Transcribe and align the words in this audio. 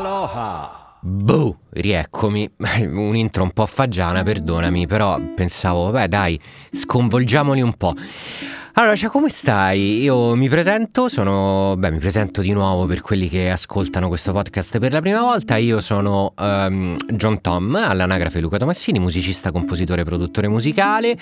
Aloha! 0.00 0.96
Boh, 1.02 1.58
rieccomi. 1.68 2.50
Un 2.88 3.14
intro 3.16 3.42
un 3.42 3.50
po' 3.50 3.66
fagiana, 3.66 4.22
perdonami, 4.22 4.86
però 4.86 5.20
pensavo, 5.34 5.90
vabbè 5.90 6.08
dai, 6.08 6.40
sconvolgiamoli 6.72 7.60
un 7.60 7.74
po'. 7.74 7.92
Allora, 8.74 8.94
cioè, 8.94 9.10
come 9.10 9.28
stai? 9.28 10.02
Io 10.02 10.36
mi 10.36 10.48
presento, 10.48 11.08
sono. 11.08 11.74
Beh, 11.76 11.90
mi 11.90 11.98
presento 11.98 12.40
di 12.40 12.52
nuovo 12.52 12.86
per 12.86 13.00
quelli 13.00 13.28
che 13.28 13.50
ascoltano 13.50 14.06
questo 14.06 14.32
podcast 14.32 14.78
per 14.78 14.92
la 14.92 15.00
prima 15.00 15.20
volta. 15.20 15.56
Io 15.56 15.80
sono 15.80 16.32
um, 16.38 16.96
John 17.08 17.40
Tom, 17.40 17.74
all'anagrafe 17.74 18.40
Luca 18.40 18.58
Tomassini, 18.58 19.00
musicista, 19.00 19.50
compositore 19.50 20.04
produttore 20.04 20.46
musicale. 20.46 21.18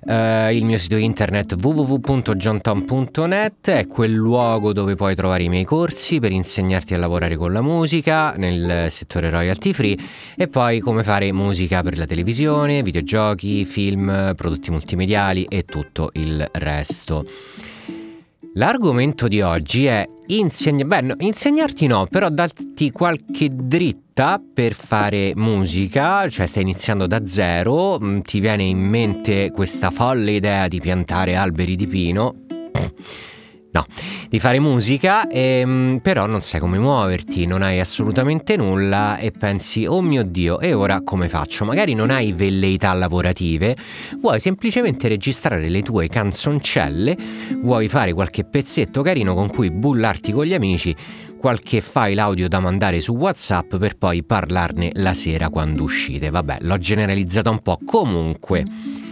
Uh, 0.00 0.50
il 0.50 0.64
mio 0.64 0.78
sito 0.78 0.96
internet 0.96 1.56
www.johntom.net 1.60 3.68
è 3.68 3.86
quel 3.86 4.12
luogo 4.12 4.72
dove 4.72 4.94
puoi 4.94 5.14
trovare 5.14 5.42
i 5.42 5.48
miei 5.48 5.64
corsi 5.64 6.20
per 6.20 6.32
insegnarti 6.32 6.94
a 6.94 6.98
lavorare 6.98 7.36
con 7.36 7.52
la 7.52 7.60
musica 7.60 8.32
nel 8.36 8.90
settore 8.90 9.28
royalty 9.28 9.72
free 9.72 9.96
e 10.36 10.48
poi 10.48 10.78
come 10.78 11.02
fare 11.02 11.32
musica 11.32 11.82
per 11.82 11.98
la 11.98 12.06
televisione, 12.06 12.82
videogiochi, 12.82 13.64
film, 13.66 14.32
prodotti 14.36 14.70
multimediali 14.70 15.44
e 15.44 15.64
tutto 15.64 16.10
il 16.14 16.48
resto. 16.52 16.77
L'argomento 18.54 19.28
di 19.28 19.40
oggi 19.40 19.86
è 19.86 20.06
insegna- 20.26 20.84
beh, 20.84 21.00
no, 21.00 21.14
insegnarti 21.18 21.86
no, 21.86 22.06
però 22.10 22.28
darti 22.28 22.90
qualche 22.90 23.50
dritta 23.52 24.42
per 24.52 24.72
fare 24.72 25.32
musica, 25.36 26.28
cioè 26.28 26.46
stai 26.46 26.62
iniziando 26.62 27.06
da 27.06 27.24
zero, 27.26 28.00
mm, 28.00 28.20
ti 28.20 28.40
viene 28.40 28.64
in 28.64 28.80
mente 28.80 29.50
questa 29.52 29.90
folle 29.90 30.32
idea 30.32 30.66
di 30.66 30.80
piantare 30.80 31.36
alberi 31.36 31.76
di 31.76 31.86
pino. 31.86 32.34
No, 33.70 33.84
di 34.30 34.40
fare 34.40 34.58
musica, 34.60 35.28
ehm, 35.28 35.98
però 36.02 36.26
non 36.26 36.40
sai 36.40 36.58
come 36.58 36.78
muoverti, 36.78 37.44
non 37.44 37.60
hai 37.60 37.80
assolutamente 37.80 38.56
nulla 38.56 39.18
e 39.18 39.30
pensi, 39.30 39.84
oh 39.84 40.00
mio 40.00 40.22
Dio, 40.22 40.58
e 40.58 40.72
ora 40.72 41.02
come 41.02 41.28
faccio? 41.28 41.66
Magari 41.66 41.92
non 41.92 42.08
hai 42.08 42.32
velleità 42.32 42.94
lavorative, 42.94 43.76
vuoi 44.20 44.40
semplicemente 44.40 45.06
registrare 45.08 45.68
le 45.68 45.82
tue 45.82 46.08
canzoncelle, 46.08 47.14
vuoi 47.58 47.88
fare 47.88 48.14
qualche 48.14 48.44
pezzetto 48.44 49.02
carino 49.02 49.34
con 49.34 49.48
cui 49.48 49.70
bullarti 49.70 50.32
con 50.32 50.46
gli 50.46 50.54
amici, 50.54 50.96
qualche 51.36 51.82
file 51.82 52.20
audio 52.22 52.48
da 52.48 52.60
mandare 52.60 53.00
su 53.00 53.14
WhatsApp 53.14 53.76
per 53.76 53.98
poi 53.98 54.24
parlarne 54.24 54.92
la 54.94 55.12
sera 55.12 55.50
quando 55.50 55.82
uscite. 55.82 56.30
Vabbè, 56.30 56.58
l'ho 56.60 56.78
generalizzata 56.78 57.50
un 57.50 57.60
po'. 57.60 57.78
Comunque... 57.84 59.06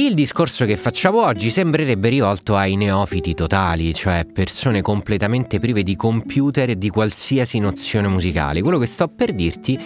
Il 0.00 0.14
discorso 0.14 0.64
che 0.64 0.76
facciamo 0.76 1.24
oggi 1.24 1.50
sembrerebbe 1.50 2.08
rivolto 2.08 2.54
ai 2.54 2.76
neofiti 2.76 3.34
totali, 3.34 3.92
cioè 3.92 4.24
persone 4.32 4.80
completamente 4.80 5.58
prive 5.58 5.82
di 5.82 5.96
computer 5.96 6.70
e 6.70 6.78
di 6.78 6.88
qualsiasi 6.88 7.58
nozione 7.58 8.06
musicale. 8.06 8.62
Quello 8.62 8.78
che 8.78 8.86
sto 8.86 9.08
per 9.08 9.34
dirti 9.34 9.76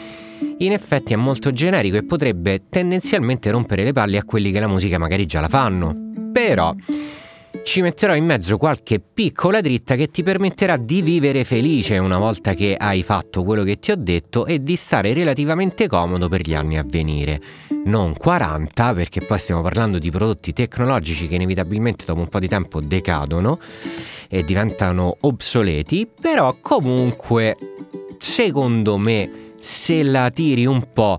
in 0.58 0.72
effetti 0.72 1.14
è 1.14 1.16
molto 1.16 1.50
generico 1.50 1.96
e 1.96 2.04
potrebbe 2.04 2.64
tendenzialmente 2.68 3.50
rompere 3.50 3.84
le 3.84 3.94
palle 3.94 4.18
a 4.18 4.24
quelli 4.24 4.52
che 4.52 4.60
la 4.60 4.68
musica 4.68 4.98
magari 4.98 5.24
già 5.24 5.40
la 5.40 5.48
fanno. 5.48 5.96
Però 6.30 6.74
ci 7.62 7.80
metterò 7.80 8.14
in 8.14 8.24
mezzo 8.24 8.56
qualche 8.56 9.00
piccola 9.00 9.60
dritta 9.60 9.94
che 9.94 10.10
ti 10.10 10.22
permetterà 10.22 10.76
di 10.76 11.00
vivere 11.02 11.44
felice 11.44 11.98
una 11.98 12.18
volta 12.18 12.54
che 12.54 12.74
hai 12.78 13.02
fatto 13.02 13.44
quello 13.44 13.62
che 13.62 13.78
ti 13.78 13.90
ho 13.90 13.96
detto 13.96 14.46
e 14.46 14.62
di 14.62 14.76
stare 14.76 15.12
relativamente 15.12 15.86
comodo 15.86 16.28
per 16.28 16.42
gli 16.42 16.54
anni 16.54 16.76
a 16.76 16.84
venire. 16.84 17.40
Non 17.84 18.14
40, 18.14 18.94
perché 18.94 19.20
poi 19.20 19.38
stiamo 19.38 19.62
parlando 19.62 19.98
di 19.98 20.10
prodotti 20.10 20.52
tecnologici 20.52 21.28
che 21.28 21.36
inevitabilmente 21.36 22.04
dopo 22.04 22.20
un 22.20 22.28
po' 22.28 22.38
di 22.38 22.48
tempo 22.48 22.80
decadono 22.80 23.58
e 24.28 24.44
diventano 24.44 25.16
obsoleti, 25.20 26.08
però 26.20 26.56
comunque, 26.60 27.56
secondo 28.18 28.98
me, 28.98 29.52
se 29.58 30.02
la 30.02 30.30
tiri 30.30 30.66
un 30.66 30.86
po' 30.92 31.18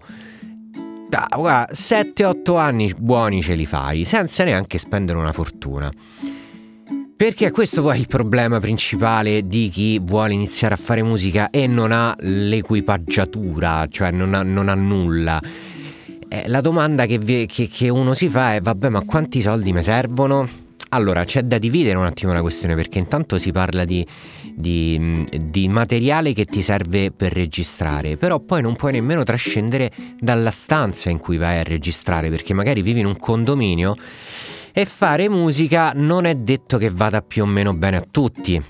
guarda, 1.35 1.71
7-8 1.71 2.57
anni 2.57 2.91
buoni 2.97 3.41
ce 3.41 3.55
li 3.55 3.65
fai, 3.65 4.03
senza 4.03 4.43
neanche 4.43 4.77
spendere 4.77 5.17
una 5.17 5.31
fortuna. 5.31 5.91
Perché 7.23 7.51
questo 7.51 7.81
poi 7.81 7.95
è 7.95 7.99
il 7.99 8.07
problema 8.07 8.59
principale 8.59 9.47
di 9.47 9.69
chi 9.69 9.97
vuole 9.97 10.33
iniziare 10.33 10.73
a 10.73 10.77
fare 10.77 11.01
musica 11.03 11.51
e 11.51 11.67
non 11.67 11.93
ha 11.93 12.13
l'equipaggiatura, 12.19 13.87
cioè 13.89 14.11
non 14.11 14.33
ha, 14.33 14.43
non 14.43 14.67
ha 14.67 14.73
nulla. 14.73 15.39
Eh, 16.27 16.43
la 16.47 16.59
domanda 16.59 17.05
che, 17.05 17.19
vi, 17.19 17.45
che, 17.45 17.69
che 17.69 17.87
uno 17.87 18.13
si 18.13 18.27
fa 18.27 18.55
è, 18.55 18.59
vabbè, 18.59 18.89
ma 18.89 19.05
quanti 19.05 19.39
soldi 19.41 19.71
mi 19.71 19.81
servono? 19.81 20.49
Allora, 20.89 21.23
c'è 21.23 21.43
da 21.43 21.57
dividere 21.59 21.97
un 21.97 22.03
attimo 22.03 22.33
la 22.33 22.41
questione 22.41 22.75
perché 22.75 22.99
intanto 22.99 23.37
si 23.37 23.53
parla 23.53 23.85
di, 23.85 24.05
di, 24.53 25.25
di, 25.45 25.69
materiale 25.69 26.33
che 26.33 26.43
ti 26.43 26.61
serve 26.61 27.11
per 27.11 27.31
registrare, 27.31 28.17
però 28.17 28.41
poi 28.41 28.61
non 28.61 28.75
puoi 28.75 28.91
nemmeno 28.91 29.23
trascendere 29.23 29.89
dalla 30.19 30.51
stanza 30.51 31.09
in 31.09 31.19
cui 31.19 31.37
vai 31.37 31.57
a 31.57 31.63
registrare 31.63 32.29
perché 32.29 32.53
magari 32.53 32.81
vivi 32.81 32.99
in 32.99 33.05
un 33.05 33.15
condominio 33.15 33.95
e 34.73 34.85
fare 34.85 35.29
musica 35.29 35.91
non 35.95 36.25
è 36.25 36.33
detto 36.33 36.77
che 36.77 36.89
vada 36.89 37.21
più 37.21 37.43
o 37.43 37.45
meno 37.45 37.73
bene 37.73 37.97
a 37.97 38.05
tutti. 38.09 38.61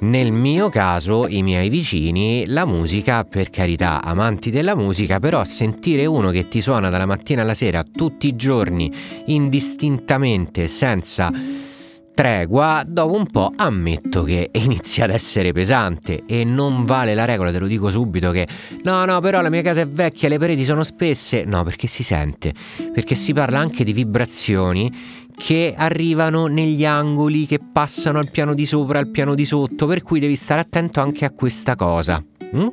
Nel 0.00 0.30
mio 0.30 0.68
caso, 0.68 1.26
i 1.26 1.42
miei 1.42 1.68
vicini, 1.68 2.44
la 2.46 2.64
musica, 2.64 3.24
per 3.24 3.50
carità, 3.50 4.02
amanti 4.02 4.50
della 4.50 4.76
musica, 4.76 5.18
però 5.18 5.42
sentire 5.44 6.06
uno 6.06 6.30
che 6.30 6.48
ti 6.48 6.60
suona 6.60 6.90
dalla 6.90 7.06
mattina 7.06 7.42
alla 7.42 7.54
sera 7.54 7.82
tutti 7.82 8.28
i 8.28 8.36
giorni, 8.36 8.92
indistintamente, 9.26 10.68
senza 10.68 11.32
tregua, 12.14 12.84
dopo 12.86 13.14
un 13.14 13.26
po' 13.26 13.52
ammetto 13.56 14.22
che 14.22 14.50
inizia 14.52 15.04
ad 15.04 15.10
essere 15.10 15.52
pesante 15.52 16.24
e 16.26 16.44
non 16.44 16.84
vale 16.84 17.14
la 17.14 17.24
regola, 17.24 17.50
te 17.50 17.58
lo 17.58 17.66
dico 17.66 17.90
subito 17.90 18.30
che 18.30 18.46
no, 18.82 19.04
no, 19.04 19.20
però 19.20 19.40
la 19.40 19.50
mia 19.50 19.62
casa 19.62 19.80
è 19.80 19.86
vecchia, 19.86 20.28
le 20.28 20.38
pareti 20.38 20.64
sono 20.64 20.84
spesse, 20.84 21.44
no, 21.44 21.64
perché 21.64 21.86
si 21.86 22.02
sente, 22.02 22.52
perché 22.92 23.14
si 23.14 23.32
parla 23.32 23.58
anche 23.58 23.84
di 23.84 23.92
vibrazioni 23.92 24.92
che 25.36 25.74
arrivano 25.76 26.46
negli 26.46 26.84
angoli, 26.84 27.46
che 27.46 27.58
passano 27.58 28.18
al 28.18 28.30
piano 28.30 28.52
di 28.54 28.66
sopra, 28.66 28.98
al 28.98 29.08
piano 29.08 29.34
di 29.34 29.46
sotto, 29.46 29.86
per 29.86 30.02
cui 30.02 30.20
devi 30.20 30.36
stare 30.36 30.60
attento 30.60 31.00
anche 31.00 31.24
a 31.24 31.30
questa 31.30 31.76
cosa. 31.76 32.22
Mm? 32.54 32.68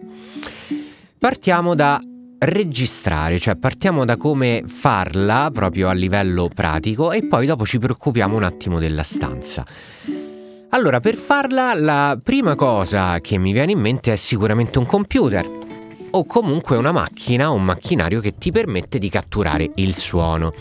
Partiamo 1.18 1.76
da 1.76 2.00
registrare, 2.40 3.40
cioè 3.40 3.56
partiamo 3.56 4.06
da 4.06 4.18
come 4.18 4.64
farla 4.66 5.50
proprio 5.52 5.90
a 5.90 5.94
livello 5.94 6.50
pratico 6.54 7.12
e 7.12 7.26
poi 7.26 7.46
dopo 7.46 7.66
ci 7.66 7.80
preoccupiamo 7.80 8.36
un 8.36 8.44
attimo 8.44 8.80
della 8.80 9.04
stanza. 9.04 9.66
Allora, 10.70 11.00
per 11.00 11.16
farla 11.16 11.74
la 11.74 12.20
prima 12.22 12.56
cosa 12.56 13.20
che 13.22 13.38
mi 13.38 13.54
viene 13.54 13.72
in 13.72 13.80
mente 13.80 14.14
è 14.14 14.16
sicuramente 14.18 14.78
un 14.78 14.86
computer 14.86 15.48
o 16.12 16.26
comunque 16.26 16.78
una 16.78 16.92
macchina 16.92 17.52
o 17.52 17.56
un 17.56 17.64
macchinario 17.64 18.20
che 18.20 18.36
ti 18.38 18.52
permette 18.52 18.98
di 18.98 19.10
catturare 19.10 19.72
il 19.76 19.96
suono 19.96 20.54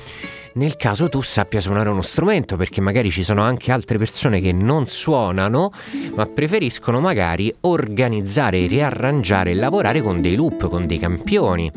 nel 0.57 0.77
caso 0.77 1.09
tu 1.09 1.23
sappia 1.23 1.61
suonare 1.61 1.89
uno 1.89 2.03
strumento, 2.03 2.57
perché 2.57 2.81
magari 2.81 3.11
ci 3.11 3.23
sono 3.23 3.43
anche 3.43 3.73
altre 3.73 3.99
persone 3.99 4.41
che 4.41 4.53
non 4.53 4.87
suonano, 4.87 5.71
ma 6.15 6.27
preferiscono 6.27 7.01
magari 7.01 7.53
organizzare, 7.61 8.67
riarrangiare 8.67 9.51
e 9.51 9.55
lavorare 9.55 10.03
con 10.03 10.21
dei 10.21 10.35
loop, 10.35 10.69
con 10.69 10.87
dei 10.87 10.99
campioni 10.99 11.71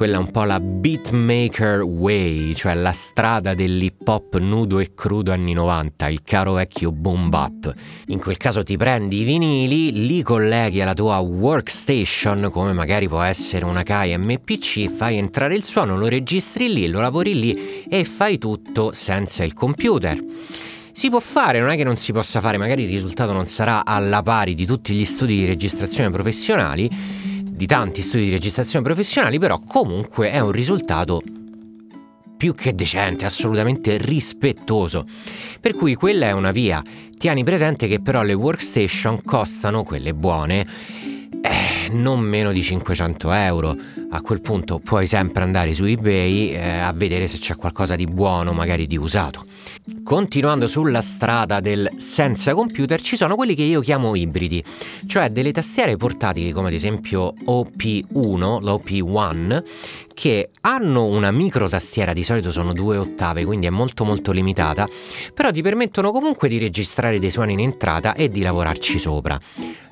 quella 0.00 0.18
un 0.18 0.30
po' 0.30 0.44
la 0.44 0.58
beatmaker 0.60 1.82
way, 1.82 2.54
cioè 2.54 2.72
la 2.72 2.92
strada 2.92 3.52
dell'hip 3.52 4.08
hop 4.08 4.38
nudo 4.38 4.78
e 4.78 4.94
crudo 4.94 5.30
anni 5.30 5.52
90, 5.52 6.08
il 6.08 6.22
caro 6.22 6.54
vecchio 6.54 6.90
boom 6.90 7.28
bap. 7.28 7.70
In 8.06 8.18
quel 8.18 8.38
caso 8.38 8.62
ti 8.62 8.78
prendi 8.78 9.20
i 9.20 9.24
vinili, 9.24 10.06
li 10.06 10.22
colleghi 10.22 10.80
alla 10.80 10.94
tua 10.94 11.18
workstation, 11.18 12.48
come 12.50 12.72
magari 12.72 13.08
può 13.08 13.20
essere 13.20 13.66
una 13.66 13.82
Kai 13.82 14.16
MPC, 14.16 14.88
fai 14.88 15.18
entrare 15.18 15.54
il 15.54 15.64
suono, 15.64 15.98
lo 15.98 16.08
registri 16.08 16.72
lì, 16.72 16.88
lo 16.88 17.00
lavori 17.00 17.38
lì 17.38 17.84
e 17.86 18.02
fai 18.04 18.38
tutto 18.38 18.92
senza 18.94 19.44
il 19.44 19.52
computer. 19.52 20.18
Si 20.92 21.10
può 21.10 21.20
fare, 21.20 21.60
non 21.60 21.68
è 21.68 21.76
che 21.76 21.84
non 21.84 21.96
si 21.96 22.12
possa 22.12 22.40
fare, 22.40 22.56
magari 22.56 22.84
il 22.84 22.88
risultato 22.88 23.32
non 23.32 23.44
sarà 23.44 23.84
alla 23.84 24.22
pari 24.22 24.54
di 24.54 24.64
tutti 24.64 24.94
gli 24.94 25.04
studi 25.04 25.36
di 25.36 25.44
registrazione 25.44 26.08
professionali, 26.08 26.88
di 27.60 27.66
tanti 27.66 28.00
studi 28.00 28.24
di 28.24 28.30
registrazione 28.30 28.82
professionali, 28.82 29.38
però 29.38 29.60
comunque 29.60 30.30
è 30.30 30.40
un 30.40 30.50
risultato 30.50 31.20
più 32.34 32.54
che 32.54 32.74
decente, 32.74 33.26
assolutamente 33.26 33.98
rispettoso. 33.98 35.04
Per 35.60 35.74
cui 35.74 35.94
quella 35.94 36.24
è 36.24 36.30
una 36.30 36.52
via. 36.52 36.82
Tieni 37.18 37.44
presente 37.44 37.86
che 37.86 38.00
però 38.00 38.22
le 38.22 38.32
workstation 38.32 39.20
costano, 39.22 39.82
quelle 39.82 40.14
buone, 40.14 40.66
eh, 41.42 41.90
non 41.90 42.20
meno 42.20 42.50
di 42.50 42.62
500 42.62 43.30
euro. 43.30 43.76
A 44.08 44.22
quel 44.22 44.40
punto 44.40 44.78
puoi 44.78 45.06
sempre 45.06 45.42
andare 45.42 45.74
su 45.74 45.84
eBay 45.84 46.52
eh, 46.52 46.78
a 46.78 46.92
vedere 46.94 47.26
se 47.26 47.36
c'è 47.36 47.56
qualcosa 47.56 47.94
di 47.94 48.06
buono, 48.06 48.54
magari 48.54 48.86
di 48.86 48.96
usato. 48.96 49.44
Continuando 50.04 50.68
sulla 50.68 51.00
strada 51.00 51.60
del 51.60 51.88
senza 51.96 52.52
computer 52.54 53.00
ci 53.00 53.16
sono 53.16 53.34
quelli 53.34 53.54
che 53.54 53.62
io 53.62 53.80
chiamo 53.80 54.14
ibridi, 54.14 54.62
cioè 55.06 55.30
delle 55.30 55.52
tastiere 55.52 55.96
portatili 55.96 56.52
come 56.52 56.68
ad 56.68 56.74
esempio 56.74 57.34
OP1, 57.44 58.60
l'OP1, 58.60 59.62
che 60.12 60.50
hanno 60.62 61.06
una 61.06 61.30
micro 61.30 61.68
tastiera, 61.68 62.12
di 62.12 62.22
solito 62.22 62.50
sono 62.50 62.72
due 62.72 62.96
ottave, 62.96 63.44
quindi 63.44 63.66
è 63.66 63.70
molto 63.70 64.04
molto 64.04 64.32
limitata, 64.32 64.88
però 65.34 65.50
ti 65.50 65.62
permettono 65.62 66.10
comunque 66.10 66.48
di 66.48 66.58
registrare 66.58 67.18
dei 67.18 67.30
suoni 67.30 67.54
in 67.54 67.60
entrata 67.60 68.14
e 68.14 68.28
di 68.28 68.42
lavorarci 68.42 68.98
sopra. 68.98 69.38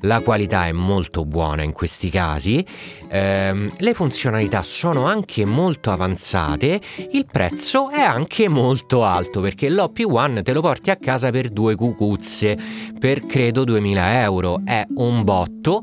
la 0.03 0.20
qualità 0.20 0.67
è 0.67 0.73
molto 0.73 1.25
buona 1.25 1.62
in 1.62 1.73
questi 1.73 2.09
casi, 2.09 2.65
ehm, 3.09 3.69
le 3.79 3.94
funzionalità 3.94 4.62
sono 4.62 5.06
anche 5.06 5.44
molto 5.44 5.91
avanzate, 5.91 6.81
il 7.12 7.26
prezzo 7.31 7.91
è 7.91 8.00
anche 8.00 8.49
molto 8.49 9.05
alto 9.05 9.41
perché 9.41 9.69
l'OP1 9.69 10.43
te 10.43 10.53
lo 10.53 10.61
porti 10.61 10.91
a 10.91 10.97
casa 10.97 11.31
per 11.31 11.49
due 11.49 11.75
cucuzze, 11.75 12.56
per 12.99 13.26
credo 13.26 13.65
2000 13.65 14.23
euro, 14.23 14.61
è 14.65 14.87
un 14.97 15.25
botto. 15.25 15.82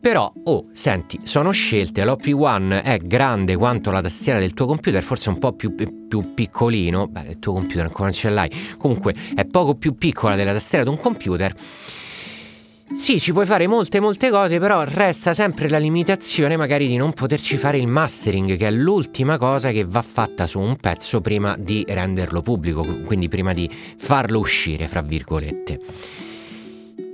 Però, 0.00 0.32
oh, 0.44 0.64
senti, 0.72 1.20
sono 1.24 1.50
scelte, 1.50 2.04
l'OP1 2.04 2.82
è 2.82 2.98
grande 2.98 3.54
quanto 3.56 3.90
la 3.90 4.00
tastiera 4.00 4.38
del 4.38 4.54
tuo 4.54 4.66
computer, 4.66 5.02
forse 5.02 5.28
un 5.28 5.38
po' 5.38 5.52
più, 5.52 5.74
più 5.74 6.32
piccolino, 6.34 7.06
beh, 7.06 7.28
il 7.28 7.38
tuo 7.38 7.52
computer 7.52 7.84
ancora 7.84 8.04
non 8.04 8.12
ce 8.14 8.30
l'hai, 8.30 8.50
comunque 8.78 9.14
è 9.34 9.44
poco 9.44 9.74
più 9.74 9.94
piccola 9.94 10.36
della 10.36 10.52
tastiera 10.52 10.84
di 10.84 10.90
un 10.90 10.98
computer 10.98 11.54
sì, 12.96 13.20
ci 13.20 13.32
puoi 13.32 13.46
fare 13.46 13.68
molte 13.68 14.00
molte 14.00 14.30
cose, 14.30 14.58
però 14.58 14.82
resta 14.82 15.32
sempre 15.32 15.68
la 15.68 15.78
limitazione 15.78 16.56
magari 16.56 16.88
di 16.88 16.96
non 16.96 17.12
poterci 17.12 17.56
fare 17.56 17.78
il 17.78 17.86
mastering, 17.86 18.56
che 18.56 18.66
è 18.66 18.70
l'ultima 18.70 19.38
cosa 19.38 19.70
che 19.70 19.84
va 19.84 20.02
fatta 20.02 20.46
su 20.48 20.58
un 20.58 20.76
pezzo 20.76 21.20
prima 21.20 21.56
di 21.56 21.84
renderlo 21.86 22.42
pubblico, 22.42 22.84
quindi 23.04 23.28
prima 23.28 23.52
di 23.52 23.70
farlo 23.96 24.40
uscire, 24.40 24.88
fra 24.88 25.02
virgolette. 25.02 25.78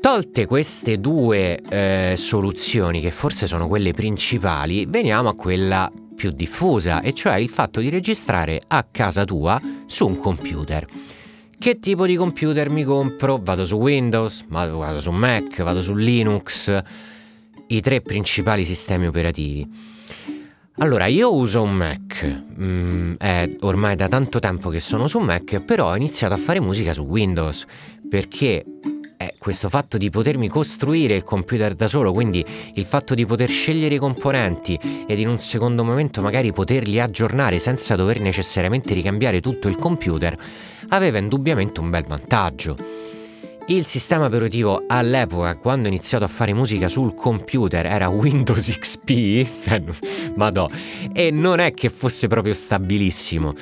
Tolte 0.06 0.46
queste 0.46 1.00
due 1.00 1.60
eh, 1.68 2.14
soluzioni, 2.16 3.00
che 3.00 3.10
forse 3.10 3.48
sono 3.48 3.66
quelle 3.66 3.92
principali, 3.92 4.86
veniamo 4.86 5.30
a 5.30 5.34
quella 5.34 5.90
più 6.14 6.30
diffusa, 6.30 7.00
e 7.00 7.12
cioè 7.12 7.38
il 7.38 7.48
fatto 7.48 7.80
di 7.80 7.88
registrare 7.88 8.60
a 8.68 8.86
casa 8.88 9.24
tua 9.24 9.60
su 9.86 10.06
un 10.06 10.16
computer. 10.16 10.86
Che 11.58 11.80
tipo 11.80 12.06
di 12.06 12.14
computer 12.14 12.70
mi 12.70 12.84
compro? 12.84 13.40
Vado 13.42 13.64
su 13.64 13.74
Windows, 13.74 14.44
vado 14.46 15.00
su 15.00 15.10
Mac, 15.10 15.60
vado 15.64 15.82
su 15.82 15.96
Linux, 15.96 16.72
i 17.66 17.80
tre 17.80 18.00
principali 18.00 18.64
sistemi 18.64 19.08
operativi. 19.08 19.68
Allora, 20.78 21.06
io 21.06 21.34
uso 21.34 21.62
un 21.62 21.74
Mac, 21.74 22.42
mm, 22.60 23.14
è 23.18 23.56
ormai 23.62 23.96
da 23.96 24.06
tanto 24.06 24.38
tempo 24.38 24.68
che 24.68 24.78
sono 24.78 25.08
su 25.08 25.18
Mac, 25.18 25.62
però 25.62 25.90
ho 25.90 25.96
iniziato 25.96 26.32
a 26.32 26.36
fare 26.36 26.60
musica 26.60 26.92
su 26.92 27.02
Windows 27.02 27.64
perché 28.08 28.64
è 29.16 29.34
questo 29.38 29.68
fatto 29.68 29.96
di 29.96 30.10
potermi 30.10 30.48
costruire 30.48 31.14
il 31.14 31.24
computer 31.24 31.74
da 31.74 31.88
solo, 31.88 32.12
quindi 32.12 32.44
il 32.74 32.84
fatto 32.84 33.14
di 33.14 33.24
poter 33.24 33.48
scegliere 33.48 33.94
i 33.94 33.98
componenti 33.98 34.78
ed 35.06 35.18
in 35.18 35.28
un 35.28 35.40
secondo 35.40 35.84
momento 35.84 36.20
magari 36.20 36.52
poterli 36.52 37.00
aggiornare 37.00 37.58
senza 37.58 37.96
dover 37.96 38.20
necessariamente 38.20 38.94
ricambiare 38.94 39.40
tutto 39.40 39.68
il 39.68 39.76
computer, 39.76 40.36
aveva 40.88 41.18
indubbiamente 41.18 41.80
un 41.80 41.90
bel 41.90 42.04
vantaggio. 42.06 42.76
Il 43.68 43.84
sistema 43.84 44.26
operativo 44.26 44.84
all'epoca, 44.86 45.56
quando 45.56 45.86
ho 45.88 45.90
iniziato 45.90 46.22
a 46.22 46.28
fare 46.28 46.54
musica 46.54 46.88
sul 46.88 47.14
computer, 47.14 47.84
era 47.86 48.08
Windows 48.08 48.68
XP, 48.78 50.34
madò, 50.36 50.68
e 51.12 51.32
non 51.32 51.58
è 51.58 51.72
che 51.72 51.90
fosse 51.90 52.28
proprio 52.28 52.54
stabilissimo. 52.54 53.52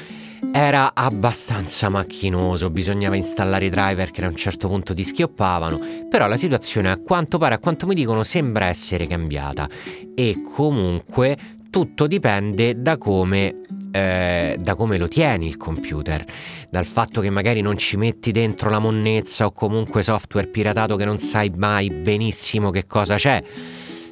Era 0.53 0.95
abbastanza 0.95 1.89
macchinoso, 1.89 2.71
bisognava 2.71 3.17
installare 3.17 3.67
i 3.67 3.71
driver 3.71 4.11
che 4.11 4.25
a 4.25 4.29
un 4.29 4.37
certo 4.37 4.69
punto 4.69 4.95
ti 4.95 5.05
schioppavano, 5.05 5.79
però 6.09 6.27
la 6.27 6.37
situazione 6.37 6.91
a 6.91 6.99
quanto 6.99 7.39
pare, 7.39 7.55
a 7.55 7.59
quanto 7.59 7.87
mi 7.87 7.95
dicono, 7.95 8.23
sembra 8.23 8.67
essere 8.67 9.07
cambiata 9.07 9.69
e 10.15 10.41
comunque 10.43 11.37
tutto 11.71 12.07
dipende 12.07 12.81
da 12.81 12.97
come, 12.97 13.63
eh, 13.91 14.57
da 14.59 14.75
come 14.77 14.97
lo 14.97 15.09
tieni 15.09 15.47
il 15.47 15.57
computer, 15.57 16.25
dal 16.71 16.87
fatto 16.87 17.21
che 17.21 17.31
magari 17.31 17.61
non 17.61 17.77
ci 17.77 17.97
metti 17.97 18.31
dentro 18.31 18.71
la 18.71 18.79
monnezza 18.79 19.47
o 19.47 19.53
comunque 19.53 20.03
software 20.05 20.47
piratato 20.47 20.95
che 20.95 21.05
non 21.05 21.19
sai 21.19 21.51
mai 21.57 21.91
benissimo 21.91 22.71
che 22.71 22.87
cosa 22.87 23.17
c'è. 23.17 23.43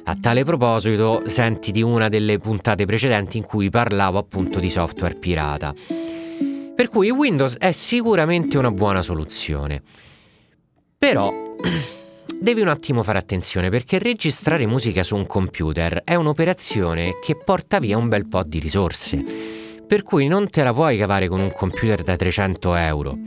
A 0.05 0.17
tale 0.19 0.43
proposito, 0.43 1.23
senti 1.27 1.71
di 1.71 1.81
una 1.81 2.09
delle 2.09 2.37
puntate 2.37 2.83
precedenti 2.85 3.37
in 3.37 3.45
cui 3.45 3.69
parlavo 3.69 4.17
appunto 4.17 4.59
di 4.59 4.69
software 4.69 5.15
pirata. 5.15 5.73
Per 6.75 6.89
cui 6.89 7.11
Windows 7.11 7.57
è 7.57 7.71
sicuramente 7.71 8.57
una 8.57 8.71
buona 8.71 9.03
soluzione. 9.03 9.81
Però 10.97 11.31
devi 12.41 12.61
un 12.61 12.67
attimo 12.67 13.03
fare 13.03 13.19
attenzione 13.19 13.69
perché 13.69 13.99
registrare 13.99 14.65
musica 14.65 15.03
su 15.03 15.15
un 15.15 15.27
computer 15.27 16.01
è 16.03 16.15
un'operazione 16.15 17.19
che 17.21 17.35
porta 17.35 17.77
via 17.77 17.97
un 17.97 18.09
bel 18.09 18.27
po' 18.27 18.43
di 18.43 18.57
risorse. 18.57 19.23
Per 19.87 20.01
cui 20.01 20.27
non 20.27 20.49
te 20.49 20.63
la 20.63 20.73
puoi 20.73 20.97
cavare 20.97 21.27
con 21.27 21.39
un 21.39 21.51
computer 21.51 22.01
da 22.01 22.15
300 22.15 22.75
euro 22.75 23.17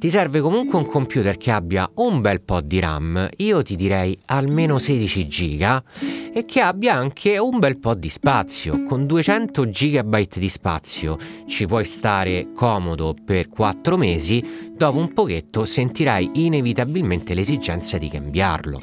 ti 0.00 0.08
serve 0.08 0.40
comunque 0.40 0.78
un 0.78 0.86
computer 0.86 1.36
che 1.36 1.50
abbia 1.50 1.86
un 1.96 2.22
bel 2.22 2.40
po' 2.40 2.62
di 2.62 2.80
RAM, 2.80 3.28
io 3.36 3.62
ti 3.62 3.76
direi 3.76 4.18
almeno 4.26 4.78
16 4.78 5.28
giga, 5.28 5.84
e 6.32 6.46
che 6.46 6.62
abbia 6.62 6.94
anche 6.94 7.36
un 7.36 7.58
bel 7.58 7.78
po' 7.78 7.92
di 7.92 8.08
spazio. 8.08 8.82
Con 8.84 9.04
200 9.04 9.64
GB 9.64 10.26
di 10.38 10.48
spazio 10.48 11.18
ci 11.46 11.66
puoi 11.66 11.84
stare 11.84 12.50
comodo 12.54 13.14
per 13.22 13.48
4 13.48 13.98
mesi, 13.98 14.42
dopo 14.74 14.96
un 14.96 15.12
pochetto 15.12 15.66
sentirai 15.66 16.30
inevitabilmente 16.46 17.34
l'esigenza 17.34 17.98
di 17.98 18.08
cambiarlo. 18.08 18.80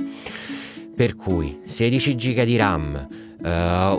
Per 0.95 1.15
cui 1.15 1.61
16 1.63 2.13
GB 2.13 2.43
di 2.43 2.57
RAM, 2.57 3.07
uh, 3.41 3.47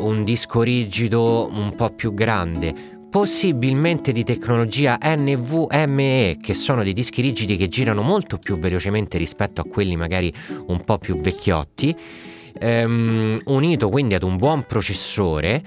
un 0.06 0.22
disco 0.22 0.62
rigido 0.62 1.48
un 1.50 1.74
po' 1.74 1.90
più 1.90 2.14
grande, 2.14 2.97
possibilmente 3.10 4.12
di 4.12 4.24
tecnologia 4.24 4.98
NVMe, 5.00 6.36
che 6.40 6.54
sono 6.54 6.82
dei 6.82 6.92
dischi 6.92 7.22
rigidi 7.22 7.56
che 7.56 7.68
girano 7.68 8.02
molto 8.02 8.38
più 8.38 8.58
velocemente 8.58 9.18
rispetto 9.18 9.60
a 9.60 9.64
quelli 9.64 9.96
magari 9.96 10.32
un 10.66 10.84
po' 10.84 10.98
più 10.98 11.20
vecchiotti, 11.20 11.94
ehm, 12.58 13.40
unito 13.46 13.88
quindi 13.88 14.14
ad 14.14 14.22
un 14.22 14.36
buon 14.36 14.64
processore, 14.66 15.62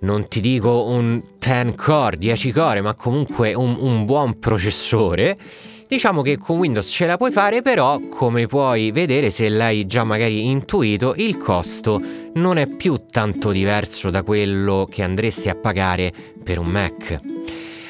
non 0.00 0.28
ti 0.28 0.40
dico 0.40 0.86
un 0.86 1.22
10 1.38 1.74
core, 1.74 2.16
10 2.16 2.52
core, 2.52 2.80
ma 2.80 2.94
comunque 2.94 3.54
un, 3.54 3.76
un 3.78 4.04
buon 4.04 4.38
processore 4.38 5.36
Diciamo 5.86 6.22
che 6.22 6.38
con 6.38 6.58
Windows 6.58 6.88
ce 6.88 7.06
la 7.06 7.16
puoi 7.16 7.30
fare, 7.30 7.60
però 7.60 8.00
come 8.08 8.46
puoi 8.46 8.90
vedere 8.90 9.30
se 9.30 9.48
l'hai 9.48 9.86
già 9.86 10.02
magari 10.02 10.46
intuito, 10.46 11.14
il 11.16 11.36
costo 11.36 12.00
non 12.34 12.56
è 12.56 12.66
più 12.66 13.02
tanto 13.10 13.52
diverso 13.52 14.10
da 14.10 14.22
quello 14.22 14.88
che 14.90 15.02
andresti 15.02 15.48
a 15.48 15.54
pagare 15.54 16.12
per 16.42 16.58
un 16.58 16.66
Mac. 16.66 17.20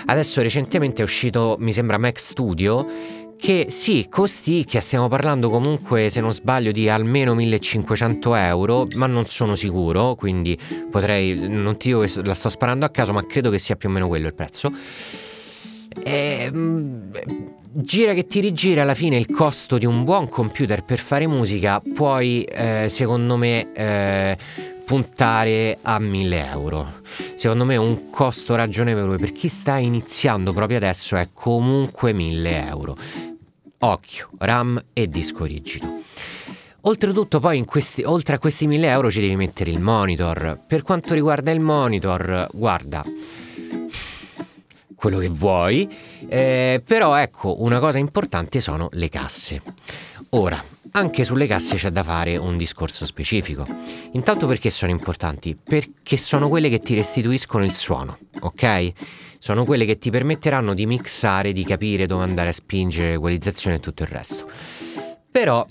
Adesso 0.07 0.43
recentemente 0.43 1.01
è 1.01 1.05
uscito, 1.05 1.57
mi 1.61 1.73
sembra, 1.73 1.97
Mac 1.97 2.19
Studio 2.19 2.87
che 3.37 3.67
sì, 3.69 4.07
costicchia, 4.09 4.81
stiamo 4.81 5.09
parlando 5.09 5.51
comunque, 5.51 6.09
se 6.09 6.21
non 6.21 6.33
sbaglio, 6.33 6.73
di 6.73 6.89
almeno 6.89 7.35
1500 7.35 8.35
euro, 8.37 8.87
ma 8.95 9.07
non 9.07 9.27
sono 9.27 9.55
sicuro, 9.55 10.15
quindi 10.15 10.59
potrei, 10.91 11.49
non 11.49 11.77
ti 11.77 11.89
dico 11.89 12.01
che 12.01 12.23
la 12.23 12.33
sto 12.33 12.49
sparando 12.49 12.87
a 12.87 12.89
caso, 12.89 13.13
ma 13.13 13.25
credo 13.27 13.51
che 13.51 13.59
sia 13.59 13.77
più 13.77 13.89
o 13.89 13.93
meno 13.93 14.09
quello 14.09 14.29
il 14.29 14.35
prezzo. 14.35 14.73
Ehm, 16.05 17.11
gira 17.77 18.15
che 18.15 18.27
ti 18.27 18.41
rigira 18.41 18.83
alla 18.83 18.95
fine 18.95 19.17
il 19.17 19.29
costo 19.29 19.79
di 19.79 19.87
un 19.87 20.05
buon 20.05 20.29
computer 20.29 20.85
per 20.85 20.99
fare 20.99 21.27
musica 21.27 21.83
puoi 21.95 22.45
eh, 22.45 22.87
secondo 22.89 23.37
me 23.37 23.73
eh, 23.73 24.37
puntare 24.85 25.79
a 25.83 25.99
1000 25.99 26.47
euro. 26.51 27.01
Secondo 27.35 27.65
me 27.65 27.77
un 27.77 28.11
costo 28.11 28.55
ragionevole 28.55 29.17
per 29.17 29.33
chi 29.33 29.49
sta 29.49 29.79
iniziando 29.79 30.53
proprio 30.53 30.77
adesso 30.77 31.17
è 31.17 31.29
comunque 31.33 32.13
1000 32.13 32.67
euro. 32.67 32.97
Occhio 33.79 34.31
RAM 34.39 34.81
e 34.93 35.09
disco 35.09 35.45
rigido. 35.45 36.03
Oltretutto 36.83 37.41
poi 37.41 37.65
questi, 37.65 38.03
oltre 38.03 38.37
a 38.37 38.39
questi 38.39 38.67
1000 38.67 38.89
euro 38.89 39.11
ci 39.11 39.21
devi 39.21 39.37
mettere 39.37 39.71
il 39.71 39.81
monitor. 39.81 40.61
Per 40.67 40.83
quanto 40.83 41.15
riguarda 41.15 41.51
il 41.51 41.61
monitor, 41.61 42.47
guarda, 42.53 43.03
quello 45.05 45.19
che 45.19 45.29
vuoi, 45.29 45.87
eh, 46.29 46.81
però 46.83 47.15
ecco, 47.17 47.63
una 47.63 47.79
cosa 47.79 47.99
importante 47.99 48.59
sono 48.59 48.89
le 48.93 49.11
casse. 49.11 49.61
Ora, 50.31 50.63
anche 50.93 51.25
sulle 51.25 51.47
casse 51.47 51.77
c'è 51.77 51.91
da 51.91 52.03
fare 52.03 52.39
un 52.39 52.57
discorso 52.57 53.05
specifico. 53.05 53.67
Intanto 54.13 54.47
perché 54.47 54.71
sono 54.71 54.91
importanti? 54.91 55.59
Perché 55.63 56.17
sono 56.17 56.49
quelle 56.49 56.71
che 56.71 56.79
ti 56.79 56.95
restituiscono 56.95 57.67
il 57.67 57.75
suono, 57.75 58.17
ok? 58.41 58.93
Sono 59.39 59.67
quelle 59.67 59.85
che 59.85 59.99
ti 59.99 60.09
permetteranno 60.09 60.73
di 60.73 60.87
mixare, 60.87 61.53
di 61.53 61.65
capire 61.65 62.07
dove 62.07 62.25
andare 62.25 62.49
a 62.49 62.53
spingere, 62.53 63.13
equalizzazione 63.13 63.77
e 63.77 63.81
tutto 63.81 64.05
il 64.05 64.09
resto. 64.09 64.49
Però 65.31 65.67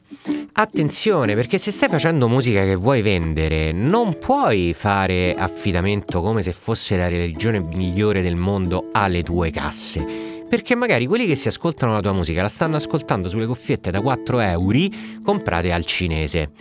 attenzione 0.54 1.34
perché 1.36 1.58
se 1.58 1.72
stai 1.72 1.90
facendo 1.90 2.28
musica 2.28 2.64
che 2.64 2.76
vuoi 2.76 3.02
vendere 3.02 3.72
non 3.72 4.18
puoi 4.20 4.74
fare 4.74 5.34
affidamento 5.36 6.22
come 6.22 6.42
se 6.42 6.52
fosse 6.52 6.96
la 6.96 7.08
religione 7.08 7.60
migliore 7.60 8.22
del 8.22 8.36
mondo 8.36 8.90
alle 8.92 9.24
tue 9.24 9.50
casse. 9.52 10.06
Perché 10.48 10.76
magari 10.76 11.08
quelli 11.08 11.26
che 11.26 11.36
si 11.36 11.48
ascoltano 11.48 11.94
la 11.94 12.02
tua 12.02 12.14
musica 12.14 12.44
la 12.44 12.50
stanno 12.50 12.76
ascoltando 12.76 13.28
sulle 13.28 13.48
cuffiette 13.48 13.90
da 13.90 14.02
4 14.02 14.40
euro 14.40 14.78
comprate 15.24 15.72
al 15.72 15.86
cinese. 15.86 16.52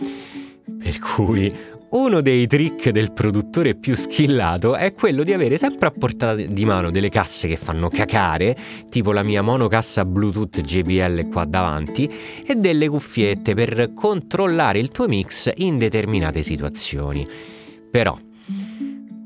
Per 0.79 0.99
cui 0.99 1.53
uno 1.93 2.21
dei 2.21 2.47
trick 2.47 2.89
del 2.89 3.11
produttore 3.11 3.75
più 3.75 3.95
skillato 3.95 4.75
è 4.75 4.93
quello 4.93 5.23
di 5.23 5.31
avere 5.31 5.57
sempre 5.57 5.87
a 5.87 5.91
portata 5.91 6.33
di 6.33 6.65
mano 6.65 6.89
delle 6.89 7.09
casse 7.09 7.47
che 7.47 7.55
fanno 7.55 7.87
cacare, 7.89 8.57
tipo 8.89 9.11
la 9.11 9.21
mia 9.21 9.43
monocassa 9.43 10.03
Bluetooth 10.03 10.61
JBL 10.61 11.29
qua 11.29 11.45
davanti, 11.45 12.11
e 12.45 12.55
delle 12.55 12.89
cuffiette 12.89 13.53
per 13.53 13.91
controllare 13.93 14.79
il 14.79 14.89
tuo 14.89 15.07
mix 15.07 15.51
in 15.57 15.77
determinate 15.77 16.41
situazioni. 16.41 17.27
Però, 17.91 18.17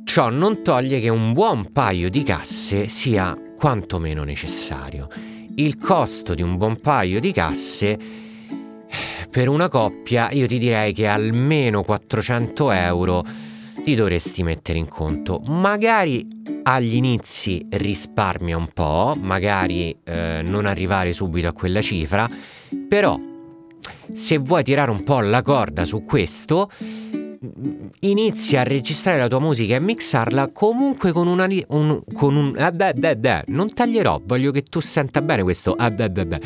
ciò 0.04 0.30
non 0.30 0.62
toglie 0.62 1.00
che 1.00 1.10
un 1.10 1.32
buon 1.32 1.72
paio 1.72 2.10
di 2.10 2.24
casse 2.24 2.90
sia 2.90 3.34
quantomeno 3.56 4.24
necessario. 4.24 5.08
Il 5.56 5.78
costo 5.78 6.34
di 6.34 6.42
un 6.42 6.58
buon 6.58 6.80
paio 6.82 7.22
di 7.22 7.32
casse 7.32 8.26
per 9.30 9.50
una 9.50 9.68
coppia 9.68 10.32
io 10.32 10.48
ti 10.48 10.58
direi 10.58 10.94
che 10.94 11.08
almeno 11.08 11.84
400 11.84 12.72
euro 12.72 13.24
ti 13.84 13.96
dovresti 13.96 14.44
mettere 14.44 14.78
in 14.78 14.88
conto. 14.88 15.42
Magari 15.48 16.28
agli 16.64 16.96
inizi 16.96 17.66
risparmia 17.70 18.58
un 18.58 18.68
po', 18.74 19.16
magari 19.20 19.96
eh, 20.04 20.42
non 20.44 20.66
arrivare 20.66 21.14
subito 21.14 21.48
a 21.48 21.54
quella 21.54 21.82
cifra, 21.82 22.30
però 22.88 23.18
se 24.12 24.38
vuoi 24.38 24.64
tirare 24.64 24.92
un 24.92 25.04
po' 25.04 25.22
la 25.22 25.42
corda 25.42 25.86
su 25.86 26.04
questo, 26.04 26.70
inizia 28.02 28.62
a 28.62 28.64
registrare 28.64 29.18
la 29.18 29.28
tua 29.28 29.40
musica 29.40 29.76
e 29.76 29.80
mixarla 29.80 30.50
comunque 30.52 31.12
con 31.12 31.28
una 31.28 31.48
un, 31.68 32.02
con 32.14 32.36
un 32.36 32.56
ah, 32.58 32.72
da, 32.72 32.92
da, 32.94 33.14
da. 33.14 33.44
non 33.48 33.72
taglierò 33.72 34.22
voglio 34.26 34.52
che 34.52 34.64
tu 34.64 34.80
senta 34.80 35.22
bene 35.22 35.44
questo 35.44 35.74
ah, 35.78 35.90
da, 35.90 36.08
da, 36.08 36.24
da 36.24 36.40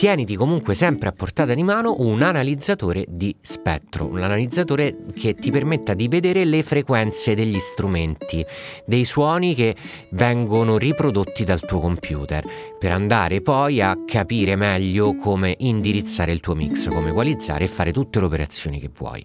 tieniti 0.00 0.34
comunque 0.34 0.72
sempre 0.72 1.10
a 1.10 1.12
portata 1.12 1.52
di 1.52 1.62
mano 1.62 1.96
un 1.98 2.22
analizzatore 2.22 3.04
di 3.06 3.36
spettro, 3.38 4.06
un 4.06 4.22
analizzatore 4.22 5.04
che 5.12 5.34
ti 5.34 5.50
permetta 5.50 5.92
di 5.92 6.08
vedere 6.08 6.46
le 6.46 6.62
frequenze 6.62 7.34
degli 7.34 7.58
strumenti, 7.58 8.42
dei 8.86 9.04
suoni 9.04 9.54
che 9.54 9.76
vengono 10.12 10.78
riprodotti 10.78 11.44
dal 11.44 11.60
tuo 11.60 11.80
computer, 11.80 12.42
per 12.78 12.92
andare 12.92 13.42
poi 13.42 13.82
a 13.82 13.94
capire 14.06 14.56
meglio 14.56 15.14
come 15.16 15.54
indirizzare 15.58 16.32
il 16.32 16.40
tuo 16.40 16.54
mix, 16.54 16.88
come 16.88 17.10
equalizzare 17.10 17.64
e 17.64 17.68
fare 17.68 17.92
tutte 17.92 18.20
le 18.20 18.24
operazioni 18.24 18.80
che 18.80 18.88
vuoi. 18.96 19.22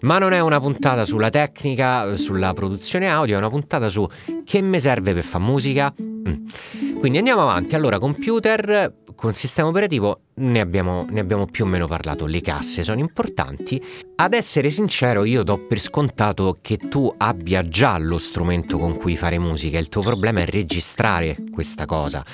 Ma 0.00 0.18
non 0.18 0.34
è 0.34 0.40
una 0.40 0.60
puntata 0.60 1.06
sulla 1.06 1.30
tecnica, 1.30 2.16
sulla 2.16 2.52
produzione 2.52 3.08
audio, 3.08 3.36
è 3.36 3.38
una 3.38 3.48
puntata 3.48 3.88
su 3.88 4.06
che 4.44 4.60
mi 4.60 4.78
serve 4.78 5.14
per 5.14 5.22
fare 5.22 5.42
musica. 5.42 5.90
Mm. 5.98 6.98
Quindi 6.98 7.16
andiamo 7.16 7.42
avanti. 7.42 7.74
Allora, 7.74 7.98
computer 7.98 8.92
con 9.16 9.34
sistema 9.34 9.68
operativo 9.68 10.20
ne 10.38 10.60
abbiamo, 10.60 11.06
ne 11.08 11.20
abbiamo, 11.20 11.46
più 11.46 11.64
o 11.64 11.66
meno 11.66 11.86
parlato, 11.86 12.26
le 12.26 12.40
casse 12.40 12.84
sono 12.84 13.00
importanti. 13.00 13.82
Ad 14.16 14.34
essere 14.34 14.70
sincero, 14.70 15.24
io 15.24 15.42
do 15.42 15.58
per 15.66 15.80
scontato 15.80 16.58
che 16.60 16.76
tu 16.76 17.12
abbia 17.16 17.66
già 17.66 17.96
lo 17.98 18.18
strumento 18.18 18.78
con 18.78 18.96
cui 18.96 19.16
fare 19.16 19.38
musica, 19.38 19.78
il 19.78 19.88
tuo 19.88 20.02
problema 20.02 20.40
è 20.40 20.46
registrare 20.46 21.36
questa 21.50 21.86
cosa. 21.86 22.24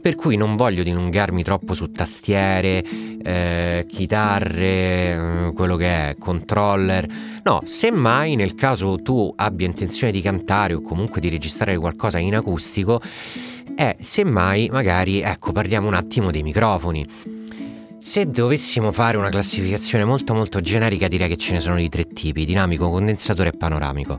Per 0.00 0.16
cui 0.16 0.36
non 0.36 0.56
voglio 0.56 0.82
dilungarmi 0.82 1.44
troppo 1.44 1.74
su 1.74 1.90
tastiere, 1.92 2.82
eh, 3.22 3.86
chitarre, 3.88 5.46
eh, 5.46 5.52
quello 5.54 5.76
che 5.76 6.10
è, 6.10 6.16
controller. 6.18 7.06
No, 7.44 7.60
semmai 7.64 8.34
nel 8.34 8.54
caso 8.54 9.00
tu 9.02 9.32
abbia 9.36 9.66
intenzione 9.66 10.12
di 10.12 10.20
cantare 10.20 10.74
o 10.74 10.80
comunque 10.80 11.20
di 11.20 11.28
registrare 11.28 11.78
qualcosa 11.78 12.18
in 12.18 12.34
acustico, 12.34 13.00
è 13.74 13.96
semmai 14.00 14.68
magari, 14.70 15.20
ecco, 15.20 15.52
parliamo 15.52 15.88
un 15.88 15.94
attimo 15.94 16.30
dei 16.30 16.42
microfoni. 16.42 17.06
Se 17.98 18.28
dovessimo 18.28 18.90
fare 18.90 19.16
una 19.16 19.28
classificazione 19.28 20.04
molto 20.04 20.34
molto 20.34 20.60
generica 20.60 21.06
direi 21.06 21.28
che 21.28 21.36
ce 21.36 21.52
ne 21.52 21.60
sono 21.60 21.76
di 21.76 21.88
tre 21.88 22.06
tipi, 22.06 22.44
dinamico, 22.44 22.90
condensatore 22.90 23.50
e 23.50 23.52
panoramico. 23.52 24.18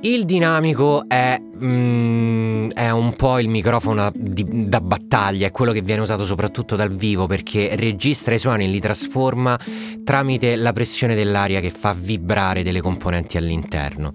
Il 0.00 0.24
dinamico 0.24 1.08
è, 1.08 1.40
mm, 1.40 2.70
è, 2.70 2.90
un 2.90 3.14
po' 3.14 3.40
il 3.40 3.48
microfono 3.48 4.12
di, 4.14 4.68
da 4.68 4.80
battaglia, 4.80 5.48
è 5.48 5.50
quello 5.50 5.72
che 5.72 5.82
viene 5.82 6.02
usato 6.02 6.24
soprattutto 6.24 6.76
dal 6.76 6.90
vivo 6.90 7.26
perché 7.26 7.74
registra 7.74 8.34
i 8.34 8.38
suoni 8.38 8.64
e 8.64 8.68
li 8.68 8.78
trasforma 8.78 9.58
tramite 10.04 10.54
la 10.54 10.72
pressione 10.72 11.16
dell'aria 11.16 11.60
che 11.60 11.70
fa 11.70 11.94
vibrare 11.98 12.62
delle 12.62 12.80
componenti 12.80 13.36
all'interno 13.38 14.12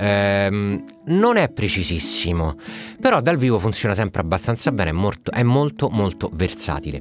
ehm, 0.00 0.82
non 1.06 1.36
è 1.36 1.50
precisissimo, 1.50 2.56
però 3.00 3.20
dal 3.20 3.36
vivo 3.36 3.58
funziona 3.58 3.94
sempre 3.94 4.22
abbastanza 4.22 4.72
bene, 4.72 4.90
è 4.90 4.94
molto, 4.94 5.30
è 5.30 5.42
molto, 5.42 5.88
molto 5.90 6.30
versatile. 6.32 7.00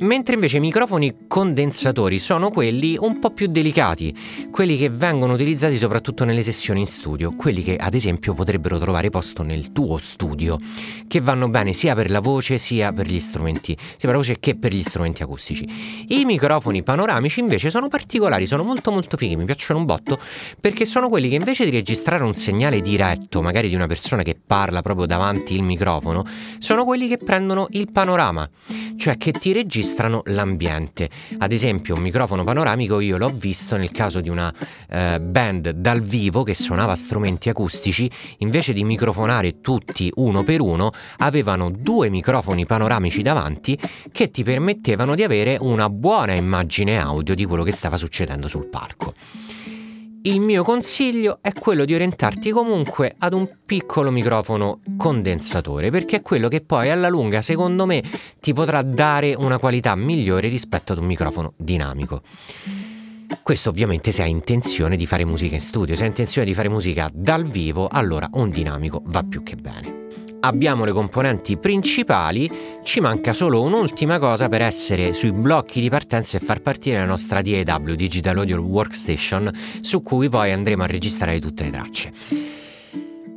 Mentre 0.00 0.34
invece 0.34 0.56
i 0.56 0.60
microfoni 0.60 1.26
condensatori 1.28 2.18
sono 2.18 2.50
quelli 2.50 2.96
un 2.98 3.20
po' 3.20 3.30
più 3.30 3.46
delicati, 3.46 4.12
quelli 4.50 4.76
che 4.76 4.88
vengono 4.88 5.34
utilizzati 5.34 5.76
soprattutto 5.76 6.24
nelle 6.24 6.42
sessioni 6.42 6.80
in 6.80 6.86
studio, 6.86 7.34
quelli 7.36 7.62
che 7.62 7.76
ad 7.76 7.94
esempio 7.94 8.34
potrebbero 8.34 8.78
trovare 8.78 9.10
posto 9.10 9.44
nel 9.44 9.70
tuo 9.70 9.98
studio, 9.98 10.58
che 11.06 11.20
vanno 11.20 11.48
bene 11.48 11.72
sia 11.72 11.94
per 11.94 12.10
la 12.10 12.18
voce 12.18 12.58
sia 12.58 12.92
per 12.92 13.06
gli 13.06 13.20
strumenti, 13.20 13.76
sia 13.78 13.96
per 14.00 14.10
la 14.10 14.16
voce 14.16 14.38
che 14.40 14.56
per 14.56 14.74
gli 14.74 14.82
strumenti 14.82 15.22
acustici. 15.22 15.68
I 16.08 16.24
microfoni 16.24 16.82
panoramici 16.82 17.38
invece 17.38 17.70
sono 17.70 17.86
particolari, 17.86 18.46
sono 18.46 18.64
molto 18.64 18.90
molto 18.90 19.16
fighi, 19.16 19.36
mi 19.36 19.44
piacciono 19.44 19.78
un 19.78 19.86
botto, 19.86 20.18
perché 20.60 20.84
sono 20.84 21.08
quelli 21.08 21.28
che 21.28 21.36
invece 21.36 21.64
di 21.64 21.70
registrare 21.70 22.24
un 22.24 22.34
segnale 22.34 22.80
diretto, 22.80 23.40
magari 23.40 23.68
di 23.68 23.76
una 23.76 23.86
persona 23.86 24.24
che 24.24 24.36
parla 24.44 24.82
proprio 24.82 25.06
davanti 25.06 25.54
il 25.54 25.62
microfono, 25.62 26.24
sono 26.58 26.84
quelli 26.84 27.06
che 27.06 27.18
prendono 27.18 27.68
il 27.70 27.92
panorama, 27.92 28.48
cioè 28.96 29.16
che 29.16 29.30
ti 29.30 29.52
registrano 29.52 29.81
registrano 29.82 30.22
l'ambiente. 30.26 31.10
Ad 31.38 31.50
esempio, 31.50 31.96
un 31.96 32.02
microfono 32.02 32.44
panoramico 32.44 33.00
io 33.00 33.16
l'ho 33.16 33.30
visto 33.30 33.76
nel 33.76 33.90
caso 33.90 34.20
di 34.20 34.28
una 34.28 34.52
eh, 34.88 35.18
band 35.20 35.70
dal 35.70 36.00
vivo 36.00 36.44
che 36.44 36.54
suonava 36.54 36.94
strumenti 36.94 37.48
acustici, 37.48 38.08
invece 38.38 38.72
di 38.72 38.84
microfonare 38.84 39.60
tutti 39.60 40.10
uno 40.16 40.44
per 40.44 40.60
uno, 40.60 40.92
avevano 41.18 41.70
due 41.70 42.10
microfoni 42.10 42.64
panoramici 42.64 43.22
davanti 43.22 43.76
che 44.12 44.30
ti 44.30 44.44
permettevano 44.44 45.16
di 45.16 45.24
avere 45.24 45.56
una 45.60 45.90
buona 45.90 46.34
immagine 46.34 47.00
audio 47.00 47.34
di 47.34 47.44
quello 47.44 47.64
che 47.64 47.72
stava 47.72 47.96
succedendo 47.96 48.46
sul 48.46 48.66
palco. 48.66 49.12
Il 50.24 50.38
mio 50.38 50.62
consiglio 50.62 51.38
è 51.40 51.52
quello 51.52 51.84
di 51.84 51.94
orientarti 51.94 52.52
comunque 52.52 53.12
ad 53.18 53.34
un 53.34 53.48
piccolo 53.66 54.12
microfono 54.12 54.78
condensatore, 54.96 55.90
perché 55.90 56.18
è 56.18 56.22
quello 56.22 56.46
che 56.46 56.60
poi 56.60 56.90
alla 56.90 57.08
lunga, 57.08 57.42
secondo 57.42 57.86
me, 57.86 58.00
ti 58.38 58.52
potrà 58.52 58.82
dare 58.82 59.34
una 59.34 59.58
qualità 59.58 59.96
migliore 59.96 60.46
rispetto 60.46 60.92
ad 60.92 60.98
un 60.98 61.06
microfono 61.06 61.54
dinamico. 61.56 62.22
Questo 63.42 63.70
ovviamente 63.70 64.12
se 64.12 64.22
hai 64.22 64.30
intenzione 64.30 64.94
di 64.94 65.06
fare 65.06 65.24
musica 65.24 65.56
in 65.56 65.60
studio, 65.60 65.96
se 65.96 66.02
hai 66.02 66.10
intenzione 66.10 66.46
di 66.46 66.54
fare 66.54 66.68
musica 66.68 67.10
dal 67.12 67.42
vivo, 67.42 67.88
allora 67.88 68.30
un 68.34 68.48
dinamico 68.48 69.02
va 69.06 69.24
più 69.24 69.42
che 69.42 69.56
bene 69.56 70.21
abbiamo 70.44 70.84
le 70.84 70.92
componenti 70.92 71.56
principali, 71.56 72.50
ci 72.82 73.00
manca 73.00 73.32
solo 73.32 73.62
un'ultima 73.62 74.18
cosa 74.18 74.48
per 74.48 74.62
essere 74.62 75.12
sui 75.12 75.32
blocchi 75.32 75.80
di 75.80 75.88
partenza 75.88 76.36
e 76.36 76.40
far 76.40 76.60
partire 76.60 76.98
la 76.98 77.04
nostra 77.04 77.42
DAW 77.42 77.94
Digital 77.94 78.38
Audio 78.38 78.60
Workstation 78.60 79.50
su 79.80 80.02
cui 80.02 80.28
poi 80.28 80.52
andremo 80.52 80.82
a 80.82 80.86
registrare 80.86 81.40
tutte 81.40 81.64
le 81.64 81.70
tracce. 81.70 82.12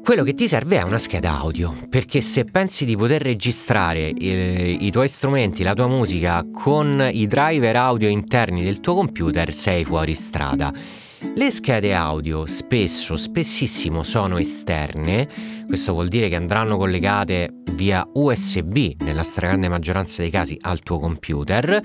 Quello 0.03 0.21
che 0.21 0.35
ti 0.35 0.47
serve 0.47 0.77
è 0.77 0.83
una 0.83 0.99
scheda 0.99 1.39
audio, 1.39 1.75
perché 1.89 2.21
se 2.21 2.43
pensi 2.43 2.85
di 2.85 2.95
poter 2.95 3.23
registrare 3.23 4.11
eh, 4.11 4.77
i 4.79 4.91
tuoi 4.91 5.07
strumenti, 5.07 5.63
la 5.63 5.73
tua 5.73 5.87
musica 5.87 6.45
con 6.51 7.07
i 7.11 7.25
driver 7.25 7.75
audio 7.75 8.07
interni 8.07 8.61
del 8.61 8.81
tuo 8.81 8.93
computer, 8.93 9.51
sei 9.51 9.83
fuori 9.83 10.13
strada. 10.13 10.71
Le 11.19 11.51
schede 11.51 11.93
audio 11.93 12.45
spesso, 12.45 13.15
spessissimo 13.15 14.03
sono 14.03 14.37
esterne, 14.37 15.27
questo 15.65 15.93
vuol 15.93 16.09
dire 16.09 16.27
che 16.27 16.35
andranno 16.35 16.77
collegate 16.77 17.61
via 17.71 18.07
USB 18.13 18.93
nella 18.99 19.23
stragrande 19.23 19.69
maggioranza 19.69 20.21
dei 20.21 20.29
casi 20.29 20.57
al 20.61 20.79
tuo 20.81 20.99
computer 20.99 21.81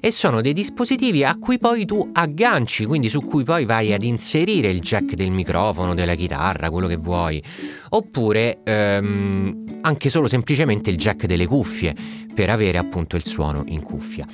e 0.00 0.10
sono 0.10 0.40
dei 0.40 0.52
dispositivi 0.52 1.24
a 1.24 1.36
cui 1.38 1.58
poi 1.58 1.84
tu 1.84 2.10
agganci, 2.12 2.86
quindi 2.86 3.08
su 3.08 3.20
cui 3.20 3.44
poi 3.44 3.64
vai 3.64 3.92
ad 3.92 4.02
inserire 4.02 4.68
il 4.68 4.80
jack 4.80 5.14
del 5.14 5.30
microfono, 5.30 5.94
della 5.94 6.14
chitarra, 6.14 6.70
quello 6.70 6.86
che 6.86 6.96
vuoi, 6.96 7.42
oppure 7.90 8.60
ehm, 8.64 9.80
anche 9.82 10.08
solo 10.08 10.26
semplicemente 10.26 10.90
il 10.90 10.96
jack 10.96 11.26
delle 11.26 11.46
cuffie 11.46 11.94
per 12.34 12.50
avere 12.50 12.78
appunto 12.78 13.16
il 13.16 13.26
suono 13.26 13.62
in 13.68 13.82
cuffia. 13.82 14.26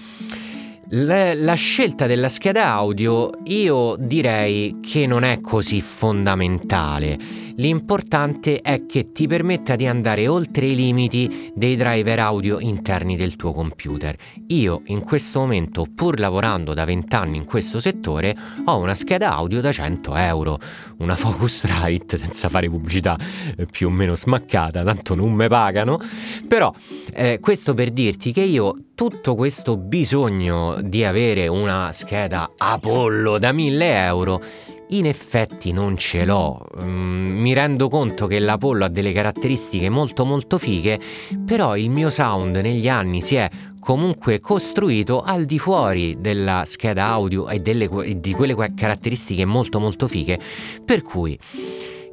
La, 0.90 1.34
la, 1.34 1.54
scelta 1.54 2.06
della 2.06 2.28
scheda 2.28 2.68
audio 2.68 3.30
io 3.46 3.96
direi 3.98 4.78
che 4.80 5.04
non 5.06 5.24
è 5.24 5.40
così 5.40 5.80
fondamentale. 5.80 7.18
L'importante 7.58 8.60
è 8.60 8.84
che 8.84 9.12
ti 9.12 9.26
permetta 9.26 9.76
di 9.76 9.86
andare 9.86 10.28
oltre 10.28 10.66
i 10.66 10.74
limiti 10.74 11.52
dei 11.54 11.76
driver 11.76 12.18
audio 12.18 12.60
interni 12.60 13.16
del 13.16 13.36
tuo 13.36 13.52
computer. 13.52 14.14
Io 14.48 14.82
in 14.86 15.00
questo 15.00 15.38
momento, 15.40 15.86
pur 15.94 16.18
lavorando 16.18 16.74
da 16.74 16.84
20 16.84 17.16
anni 17.16 17.36
in 17.38 17.44
questo 17.44 17.80
settore, 17.80 18.34
ho 18.66 18.76
una 18.76 18.94
scheda 18.94 19.32
audio 19.32 19.62
da 19.62 19.72
100 19.72 20.16
euro, 20.16 20.58
una 20.98 21.16
Focusrite 21.16 22.18
senza 22.18 22.50
fare 22.50 22.68
pubblicità 22.68 23.16
eh, 23.56 23.64
più 23.64 23.86
o 23.86 23.90
meno 23.90 24.14
smaccata, 24.14 24.84
tanto 24.84 25.14
non 25.14 25.32
me 25.32 25.48
pagano, 25.48 25.98
però 26.46 26.70
eh, 27.14 27.38
questo 27.40 27.72
per 27.72 27.90
dirti 27.90 28.32
che 28.32 28.42
io 28.42 28.74
tutto 28.94 29.34
questo 29.34 29.76
bisogno 29.76 30.78
di 30.82 31.04
avere 31.04 31.48
una 31.48 31.90
scheda 31.92 32.52
Apollo 32.56 33.38
da 33.38 33.52
1000 33.52 34.04
euro 34.04 34.40
in 34.88 35.06
effetti 35.06 35.72
non 35.72 35.96
ce 35.96 36.24
l'ho. 36.24 36.66
Mm, 36.80 37.40
mi 37.40 37.52
rendo 37.52 37.88
conto 37.88 38.26
che 38.26 38.38
l'Apollo 38.38 38.84
ha 38.84 38.88
delle 38.88 39.12
caratteristiche 39.12 39.88
molto 39.88 40.24
molto 40.24 40.58
fighe, 40.58 41.00
però 41.44 41.76
il 41.76 41.90
mio 41.90 42.10
sound 42.10 42.56
negli 42.56 42.88
anni 42.88 43.20
si 43.20 43.36
è 43.36 43.48
comunque 43.80 44.40
costruito 44.40 45.22
al 45.22 45.44
di 45.44 45.58
fuori 45.58 46.16
della 46.18 46.64
scheda 46.66 47.06
audio 47.06 47.48
e 47.48 47.60
delle, 47.60 47.88
di 48.18 48.32
quelle 48.32 48.54
caratteristiche 48.74 49.44
molto 49.44 49.78
molto 49.78 50.08
fighe, 50.08 50.40
per 50.84 51.02
cui 51.02 51.38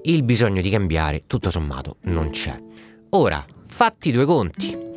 il 0.04 0.24
bisogno 0.24 0.62
di 0.62 0.70
cambiare 0.70 1.24
tutto 1.28 1.50
sommato 1.50 1.98
non 2.04 2.30
c'è. 2.30 2.56
Ora, 3.12 3.44
fatti 3.66 4.12
due 4.12 4.26
conti 4.26 4.92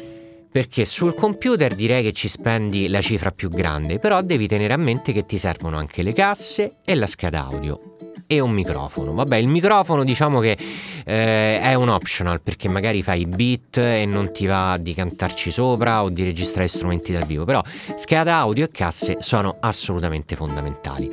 perché 0.56 0.86
sul 0.86 1.14
computer 1.14 1.74
direi 1.74 2.02
che 2.02 2.14
ci 2.14 2.28
spendi 2.28 2.88
la 2.88 3.02
cifra 3.02 3.30
più 3.30 3.50
grande, 3.50 3.98
però 3.98 4.22
devi 4.22 4.46
tenere 4.46 4.72
a 4.72 4.78
mente 4.78 5.12
che 5.12 5.26
ti 5.26 5.36
servono 5.36 5.76
anche 5.76 6.02
le 6.02 6.14
casse 6.14 6.76
e 6.82 6.94
la 6.94 7.06
scheda 7.06 7.44
audio 7.44 7.96
e 8.26 8.40
un 8.40 8.52
microfono. 8.52 9.12
Vabbè, 9.12 9.36
il 9.36 9.48
microfono 9.48 10.02
diciamo 10.02 10.40
che 10.40 10.56
eh, 11.04 11.60
è 11.60 11.74
un 11.74 11.90
optional 11.90 12.40
perché 12.40 12.70
magari 12.70 13.02
fai 13.02 13.26
beat 13.26 13.76
e 13.76 14.06
non 14.06 14.32
ti 14.32 14.46
va 14.46 14.78
di 14.80 14.94
cantarci 14.94 15.50
sopra 15.50 16.02
o 16.02 16.08
di 16.08 16.24
registrare 16.24 16.68
strumenti 16.68 17.12
dal 17.12 17.26
vivo, 17.26 17.44
però 17.44 17.60
scheda 17.94 18.36
audio 18.36 18.64
e 18.64 18.70
casse 18.70 19.18
sono 19.20 19.58
assolutamente 19.60 20.36
fondamentali. 20.36 21.12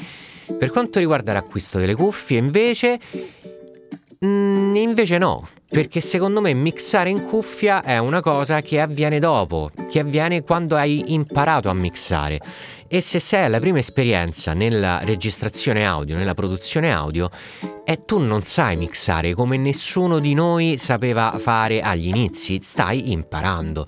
Per 0.57 0.69
quanto 0.71 0.99
riguarda 0.99 1.33
l'acquisto 1.33 1.79
delle 1.79 1.95
cuffie, 1.95 2.37
invece, 2.37 2.97
mm, 4.25 4.75
invece 4.75 5.17
no, 5.17 5.47
perché 5.69 6.01
secondo 6.01 6.39
me 6.39 6.53
mixare 6.53 7.09
in 7.09 7.23
cuffia 7.23 7.81
è 7.81 7.97
una 7.97 8.21
cosa 8.21 8.61
che 8.61 8.79
avviene 8.79 9.19
dopo, 9.19 9.71
che 9.89 9.99
avviene 9.99 10.43
quando 10.43 10.75
hai 10.75 11.13
imparato 11.13 11.69
a 11.69 11.73
mixare. 11.73 12.39
E 12.87 13.01
se 13.01 13.19
sei 13.19 13.45
alla 13.45 13.59
prima 13.59 13.79
esperienza 13.79 14.53
nella 14.53 14.99
registrazione 14.99 15.85
audio, 15.85 16.15
nella 16.15 16.35
produzione 16.35 16.93
audio, 16.93 17.29
e 17.83 18.05
tu 18.05 18.19
non 18.19 18.43
sai 18.43 18.77
mixare 18.77 19.33
come 19.33 19.57
nessuno 19.57 20.19
di 20.19 20.35
noi 20.35 20.77
sapeva 20.77 21.35
fare 21.39 21.81
agli 21.81 22.07
inizi, 22.07 22.59
stai 22.61 23.11
imparando. 23.11 23.87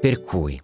Per 0.00 0.22
cui 0.22 0.58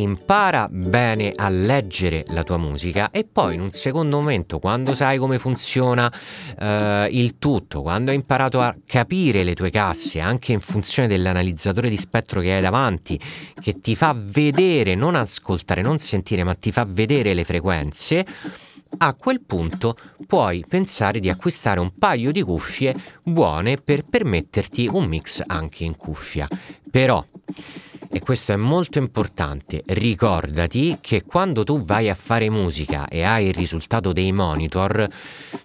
impara 0.00 0.68
bene 0.70 1.32
a 1.34 1.48
leggere 1.48 2.24
la 2.28 2.42
tua 2.42 2.56
musica 2.56 3.10
e 3.10 3.24
poi 3.24 3.54
in 3.54 3.60
un 3.60 3.70
secondo 3.70 4.18
momento, 4.18 4.58
quando 4.58 4.94
sai 4.94 5.18
come 5.18 5.38
funziona 5.38 6.12
eh, 6.58 7.08
il 7.10 7.38
tutto, 7.38 7.82
quando 7.82 8.10
hai 8.10 8.16
imparato 8.16 8.60
a 8.60 8.74
capire 8.86 9.44
le 9.44 9.54
tue 9.54 9.70
casse 9.70 10.20
anche 10.20 10.52
in 10.52 10.60
funzione 10.60 11.08
dell'analizzatore 11.08 11.88
di 11.88 11.96
spettro 11.96 12.40
che 12.40 12.52
hai 12.52 12.60
davanti, 12.60 13.20
che 13.60 13.80
ti 13.80 13.94
fa 13.94 14.14
vedere, 14.16 14.94
non 14.94 15.14
ascoltare, 15.14 15.82
non 15.82 15.98
sentire, 15.98 16.44
ma 16.44 16.54
ti 16.54 16.72
fa 16.72 16.84
vedere 16.88 17.34
le 17.34 17.44
frequenze, 17.44 18.26
a 18.98 19.14
quel 19.14 19.40
punto 19.40 19.96
puoi 20.26 20.64
pensare 20.68 21.20
di 21.20 21.30
acquistare 21.30 21.80
un 21.80 21.92
paio 21.96 22.32
di 22.32 22.42
cuffie 22.42 22.94
buone 23.22 23.76
per 23.76 24.04
permetterti 24.04 24.88
un 24.92 25.06
mix 25.06 25.42
anche 25.46 25.84
in 25.84 25.96
cuffia. 25.96 26.48
Però 26.90 27.24
e 28.12 28.20
questo 28.20 28.52
è 28.52 28.56
molto 28.56 28.98
importante, 28.98 29.82
ricordati 29.86 30.98
che 31.00 31.22
quando 31.22 31.62
tu 31.62 31.80
vai 31.80 32.08
a 32.08 32.14
fare 32.14 32.50
musica 32.50 33.06
e 33.06 33.22
hai 33.22 33.46
il 33.46 33.54
risultato 33.54 34.12
dei 34.12 34.32
monitor, 34.32 35.08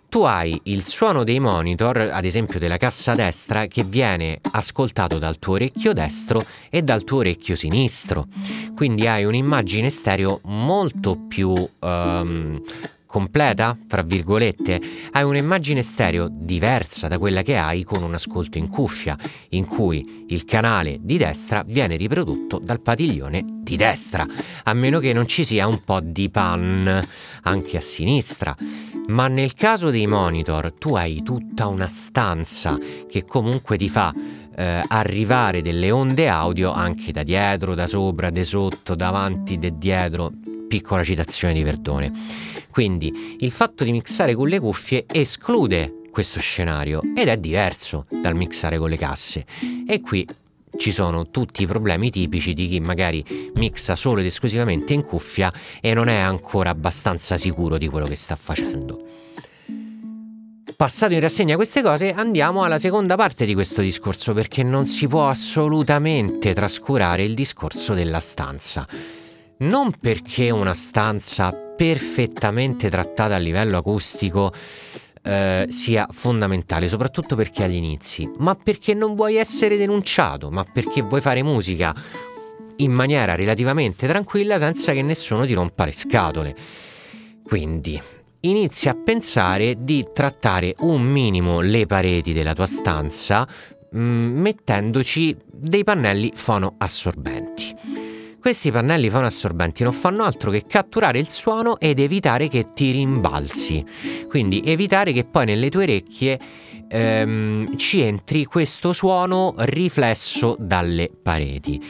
tu 0.07 0.21
hai 0.21 0.59
il 0.65 0.85
suono 0.85 1.23
dei 1.23 1.39
monitor, 1.39 1.97
ad 2.11 2.23
esempio 2.23 2.59
della 2.59 2.77
cassa 2.77 3.15
destra, 3.15 3.65
che 3.65 3.83
viene 3.83 4.39
ascoltato 4.51 5.17
dal 5.17 5.39
tuo 5.39 5.55
orecchio 5.55 5.91
destro 5.91 6.45
e 6.69 6.83
dal 6.83 7.03
tuo 7.03 7.17
orecchio 7.17 7.55
sinistro. 7.55 8.27
Quindi 8.75 9.07
hai 9.07 9.25
un'immagine 9.25 9.89
stereo 9.89 10.39
molto 10.43 11.17
più 11.17 11.49
um, 11.49 12.61
completa, 13.15 13.77
fra 13.87 14.01
virgolette, 14.01 14.81
hai 15.11 15.23
un'immagine 15.23 15.81
stereo 15.81 16.27
diversa 16.29 17.07
da 17.07 17.17
quella 17.17 17.43
che 17.43 17.55
hai 17.55 17.85
con 17.85 18.03
un 18.03 18.13
ascolto 18.13 18.57
in 18.57 18.67
cuffia, 18.67 19.15
in 19.51 19.65
cui 19.65 20.25
il 20.27 20.43
canale 20.43 20.97
di 20.99 21.17
destra 21.17 21.63
viene 21.65 21.95
riprodotto 21.95 22.59
dal 22.61 22.81
padiglione 22.81 23.45
di 23.47 23.77
destra, 23.77 24.25
a 24.63 24.73
meno 24.73 24.99
che 24.99 25.13
non 25.13 25.27
ci 25.27 25.45
sia 25.45 25.65
un 25.65 25.81
po' 25.85 26.01
di 26.01 26.29
pan 26.29 27.01
anche 27.43 27.77
a 27.77 27.81
sinistra. 27.81 28.53
Ma 29.07 29.29
nel 29.29 29.53
caso 29.53 29.91
dei 29.91 30.07
monitor 30.07 30.73
tu 30.73 30.95
hai 30.95 31.23
tutta 31.23 31.67
una 31.67 31.87
stanza 31.87 32.77
che 33.09 33.23
comunque 33.23 33.77
ti 33.77 33.87
fa 33.87 34.13
eh, 34.57 34.81
arrivare 34.85 35.61
delle 35.61 35.89
onde 35.89 36.27
audio 36.27 36.73
anche 36.73 37.13
da 37.13 37.23
dietro, 37.23 37.75
da 37.75 37.87
sopra, 37.87 38.29
da 38.29 38.43
sotto, 38.43 38.93
davanti, 38.93 39.57
da 39.57 39.69
dietro. 39.69 40.33
Piccola 40.67 41.03
citazione 41.03 41.53
di 41.53 41.63
Verdone. 41.63 42.11
Quindi 42.69 43.37
il 43.39 43.51
fatto 43.51 43.83
di 43.83 43.91
mixare 43.91 44.35
con 44.35 44.47
le 44.47 44.59
cuffie 44.59 45.05
esclude 45.11 46.01
questo 46.11 46.39
scenario 46.39 47.01
ed 47.15 47.27
è 47.27 47.37
diverso 47.37 48.05
dal 48.09 48.35
mixare 48.35 48.77
con 48.77 48.89
le 48.89 48.97
casse. 48.97 49.45
E 49.87 49.99
qui 50.01 50.25
ci 50.77 50.91
sono 50.91 51.29
tutti 51.29 51.63
i 51.63 51.67
problemi 51.67 52.09
tipici 52.09 52.53
di 52.53 52.67
chi 52.67 52.79
magari 52.79 53.23
mixa 53.55 53.95
solo 53.95 54.19
ed 54.19 54.25
esclusivamente 54.25 54.93
in 54.93 55.03
cuffia 55.03 55.51
e 55.81 55.93
non 55.93 56.07
è 56.07 56.17
ancora 56.17 56.69
abbastanza 56.69 57.37
sicuro 57.37 57.77
di 57.77 57.87
quello 57.87 58.05
che 58.05 58.15
sta 58.15 58.35
facendo. 58.35 59.03
Passato 60.75 61.13
in 61.13 61.21
rassegna 61.21 61.55
queste 61.55 61.81
cose, 61.81 62.11
andiamo 62.11 62.63
alla 62.63 62.77
seconda 62.77 63.15
parte 63.15 63.45
di 63.45 63.53
questo 63.53 63.81
discorso 63.81 64.33
perché 64.33 64.61
non 64.61 64.85
si 64.85 65.07
può 65.07 65.29
assolutamente 65.29 66.53
trascurare 66.53 67.23
il 67.23 67.33
discorso 67.33 67.93
della 67.93 68.19
stanza. 68.19 68.85
Non 69.57 69.93
perché 69.99 70.49
una 70.49 70.73
stanza 70.73 71.51
perfettamente 71.51 72.89
trattata 72.89 73.35
a 73.35 73.37
livello 73.37 73.77
acustico 73.77 74.51
eh, 75.23 75.65
sia 75.69 76.07
fondamentale, 76.11 76.87
soprattutto 76.87 77.35
perché 77.35 77.63
agli 77.63 77.75
inizi, 77.75 78.29
ma 78.39 78.55
perché 78.55 78.93
non 78.93 79.15
vuoi 79.15 79.35
essere 79.35 79.77
denunciato, 79.77 80.51
ma 80.51 80.63
perché 80.63 81.01
vuoi 81.01 81.21
fare 81.21 81.41
musica 81.41 81.95
in 82.77 82.91
maniera 82.91 83.35
relativamente 83.35 84.07
tranquilla 84.07 84.57
senza 84.57 84.91
che 84.91 85.01
nessuno 85.01 85.45
ti 85.45 85.53
rompa 85.53 85.85
le 85.85 85.93
scatole. 85.93 86.55
Quindi 87.43 88.01
inizia 88.41 88.91
a 88.91 88.95
pensare 88.95 89.75
di 89.79 90.05
trattare 90.13 90.75
un 90.79 91.01
minimo 91.01 91.61
le 91.61 91.85
pareti 91.85 92.33
della 92.33 92.53
tua 92.53 92.67
stanza 92.67 93.47
mh, 93.91 93.99
mm, 93.99 94.37
mettendoci 94.37 95.35
dei 95.51 95.83
pannelli 95.83 96.31
fonoassorbenti. 96.33 97.94
Questi 98.45 98.69
pannelli 98.69 99.09
fonoassorbenti 99.09 99.81
non 99.81 99.91
fanno 99.91 100.21
altro 100.21 100.51
che 100.51 100.65
catturare 100.67 101.17
il 101.17 101.31
suono 101.31 101.79
ed 101.79 101.97
evitare 101.97 102.47
che 102.47 102.63
ti 102.75 102.91
rimbalzi. 102.91 103.83
Quindi 104.29 104.61
evitare 104.63 105.13
che 105.13 105.23
poi 105.23 105.45
nelle 105.45 105.69
tue 105.69 105.81
orecchie 105.81 106.39
ehm, 106.87 107.75
ci 107.75 108.01
entri 108.01 108.45
questo 108.45 108.93
suono 108.93 109.55
riflesso 109.57 110.55
dalle 110.59 111.09
pareti. 111.23 111.81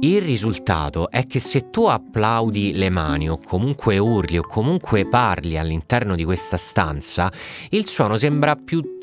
Il 0.00 0.20
risultato 0.20 1.08
è 1.08 1.28
che 1.28 1.38
se 1.38 1.70
tu 1.70 1.84
applaudi 1.84 2.74
le 2.74 2.90
mani 2.90 3.30
o 3.30 3.38
comunque 3.38 3.96
urli 3.96 4.36
o 4.36 4.42
comunque 4.42 5.08
parli 5.08 5.56
all'interno 5.56 6.16
di 6.16 6.24
questa 6.24 6.56
stanza, 6.56 7.32
il 7.70 7.86
suono 7.86 8.16
sembra 8.16 8.56
più 8.56 8.93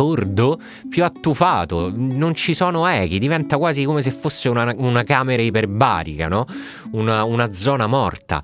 tordo, 0.00 0.58
più 0.88 1.04
attufato, 1.04 1.92
non 1.94 2.34
ci 2.34 2.54
sono 2.54 2.86
echi, 2.86 3.18
diventa 3.18 3.58
quasi 3.58 3.84
come 3.84 4.00
se 4.00 4.10
fosse 4.10 4.48
una, 4.48 4.74
una 4.78 5.02
camera 5.02 5.42
iperbarica, 5.42 6.26
no? 6.26 6.46
una, 6.92 7.22
una 7.24 7.52
zona 7.52 7.86
morta 7.86 8.42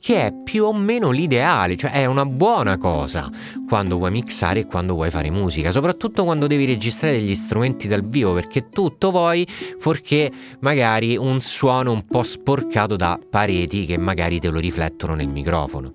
che 0.00 0.26
è 0.26 0.32
più 0.32 0.64
o 0.64 0.72
meno 0.72 1.12
l'ideale, 1.12 1.76
cioè 1.76 1.92
è 1.92 2.06
una 2.06 2.26
buona 2.26 2.76
cosa 2.76 3.30
quando 3.68 3.98
vuoi 3.98 4.10
mixare 4.10 4.60
e 4.60 4.66
quando 4.66 4.94
vuoi 4.94 5.10
fare 5.10 5.30
musica, 5.30 5.70
soprattutto 5.70 6.24
quando 6.24 6.48
devi 6.48 6.64
registrare 6.64 7.14
degli 7.14 7.36
strumenti 7.36 7.86
dal 7.86 8.02
vivo, 8.04 8.34
perché 8.34 8.68
tutto 8.68 9.12
vuoi 9.12 9.46
fuorché 9.78 10.32
magari 10.58 11.16
un 11.16 11.40
suono 11.40 11.92
un 11.92 12.04
po' 12.04 12.24
sporcato 12.24 12.96
da 12.96 13.16
pareti 13.30 13.86
che 13.86 13.96
magari 13.96 14.40
te 14.40 14.48
lo 14.48 14.58
riflettono 14.58 15.14
nel 15.14 15.28
microfono. 15.28 15.92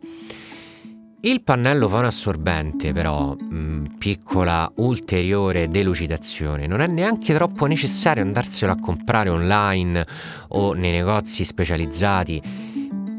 Il 1.24 1.44
pannello 1.44 1.88
fonoassorbente 1.88 2.94
però, 2.94 3.36
mh, 3.36 3.56
mm, 3.56 3.86
piccola 4.00 4.72
ulteriore 4.78 5.68
delucidazione, 5.68 6.66
non 6.66 6.80
è 6.80 6.88
neanche 6.88 7.36
troppo 7.36 7.68
necessario 7.68 8.24
andarselo 8.24 8.72
a 8.72 8.80
comprare 8.80 9.30
online 9.30 10.04
o 10.50 10.74
nei 10.74 10.92
negozi 10.92 11.44
specializzati, 11.44 12.42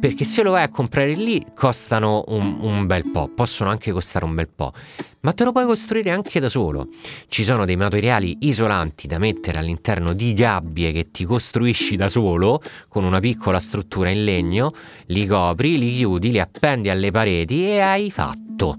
perché 0.03 0.25
se 0.25 0.43
lo 0.43 0.51
vai 0.51 0.65
a 0.65 0.69
comprare 0.69 1.12
lì 1.12 1.41
costano 1.55 2.25
un, 2.27 2.57
un 2.62 2.87
bel 2.87 3.09
po', 3.12 3.29
possono 3.29 3.71
anche 3.71 3.93
costare 3.93 4.25
un 4.25 4.35
bel 4.35 4.49
po'. 4.49 4.73
ma 5.21 5.33
te 5.33 5.45
lo 5.45 5.53
puoi 5.53 5.65
costruire 5.65 6.11
anche 6.11 6.41
da 6.41 6.49
solo. 6.49 6.88
Ci 7.29 7.45
sono 7.45 7.65
dei 7.65 7.77
materiali 7.77 8.37
isolanti 8.41 9.07
da 9.07 9.19
mettere 9.19 9.59
all'interno 9.59 10.12
di 10.12 10.33
gabbie 10.33 10.91
che 10.91 11.12
ti 11.12 11.25
costruisci 11.25 11.95
da 11.95 12.09
solo 12.09 12.61
con 12.88 13.05
una 13.05 13.21
piccola 13.21 13.61
struttura 13.61 14.11
in 14.11 14.25
legno, 14.25 14.73
li 15.07 15.25
copri, 15.25 15.79
li 15.79 15.95
chiudi, 15.95 16.33
li 16.33 16.41
appendi 16.41 16.88
alle 16.88 17.12
pareti 17.12 17.69
e 17.69 17.79
hai 17.79 18.11
fatto. 18.11 18.77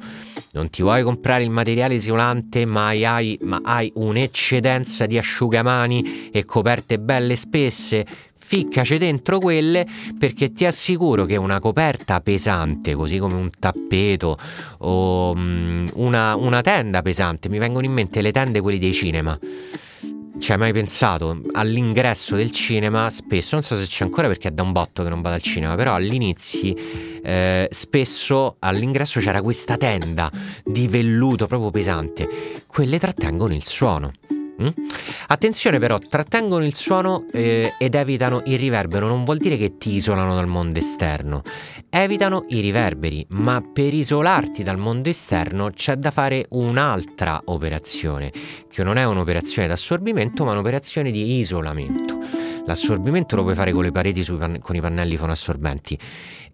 Non 0.51 0.69
ti 0.69 0.81
vuoi 0.81 1.03
comprare 1.03 1.43
il 1.43 1.49
materiale 1.49 1.95
isolante, 1.95 2.65
ma 2.65 2.87
hai, 2.87 3.39
ma 3.41 3.61
hai 3.63 3.89
un'eccedenza 3.95 5.05
di 5.05 5.17
asciugamani 5.17 6.29
e 6.31 6.43
coperte 6.43 6.99
belle 6.99 7.37
spesse? 7.37 8.05
Ficcaci 8.45 8.97
dentro 8.97 9.39
quelle 9.39 9.87
perché 10.17 10.51
ti 10.51 10.65
assicuro 10.65 11.25
che 11.25 11.37
una 11.37 11.59
coperta 11.59 12.19
pesante, 12.19 12.93
così 12.93 13.17
come 13.17 13.35
un 13.35 13.49
tappeto 13.57 14.37
o 14.79 15.31
um, 15.31 15.87
una, 15.93 16.35
una 16.35 16.61
tenda 16.61 17.01
pesante, 17.01 17.47
mi 17.47 17.57
vengono 17.57 17.85
in 17.85 17.93
mente 17.93 18.21
le 18.21 18.31
tende 18.31 18.59
quelli 18.59 18.79
dei 18.79 18.93
cinema. 18.93 19.37
Ci 20.39 20.51
hai 20.51 20.57
mai 20.57 20.73
pensato 20.73 21.41
all'ingresso 21.53 22.35
del 22.35 22.51
cinema? 22.51 23.09
Spesso, 23.09 23.55
non 23.55 23.63
so 23.63 23.77
se 23.77 23.85
c'è 23.85 24.03
ancora 24.03 24.27
perché 24.27 24.49
è 24.49 24.51
da 24.51 24.63
un 24.63 24.73
botto 24.73 25.01
che 25.03 25.09
non 25.09 25.21
vado 25.21 25.35
al 25.35 25.41
cinema, 25.41 25.75
però 25.75 25.93
all'inizio 25.93 26.75
eh, 27.23 27.67
spesso 27.71 28.57
all'ingresso 28.59 29.21
c'era 29.21 29.41
questa 29.41 29.77
tenda 29.77 30.29
di 30.65 30.87
velluto 30.87 31.47
proprio 31.47 31.71
pesante. 31.71 32.27
Quelle 32.67 32.99
trattengono 32.99 33.53
il 33.53 33.65
suono. 33.65 34.11
Mm? 34.61 34.67
Attenzione 35.27 35.79
però, 35.79 35.97
trattengono 35.97 36.65
il 36.65 36.75
suono 36.75 37.25
eh, 37.31 37.73
ed 37.79 37.95
evitano 37.95 38.41
il 38.45 38.59
riverbero, 38.59 39.07
non 39.07 39.23
vuol 39.23 39.37
dire 39.37 39.57
che 39.57 39.77
ti 39.77 39.93
isolano 39.93 40.35
dal 40.35 40.47
mondo 40.47 40.79
esterno, 40.79 41.41
evitano 41.89 42.45
i 42.49 42.59
riverberi, 42.59 43.25
ma 43.29 43.61
per 43.61 43.93
isolarti 43.93 44.63
dal 44.63 44.77
mondo 44.77 45.09
esterno 45.09 45.69
c'è 45.71 45.95
da 45.95 46.11
fare 46.11 46.45
un'altra 46.49 47.41
operazione, 47.45 48.31
che 48.69 48.83
non 48.83 48.97
è 48.97 49.03
un'operazione 49.03 49.67
d'assorbimento, 49.67 50.45
ma 50.45 50.51
un'operazione 50.51 51.11
di 51.11 51.39
isolamento. 51.39 52.42
L'assorbimento 52.65 53.35
lo 53.35 53.43
puoi 53.43 53.55
fare 53.55 53.71
con 53.71 53.83
le 53.83 53.91
pareti 53.91 54.23
pan- 54.37 54.59
con 54.59 54.75
i 54.75 54.81
pannelli 54.81 55.17
fonoassorbenti 55.17 55.97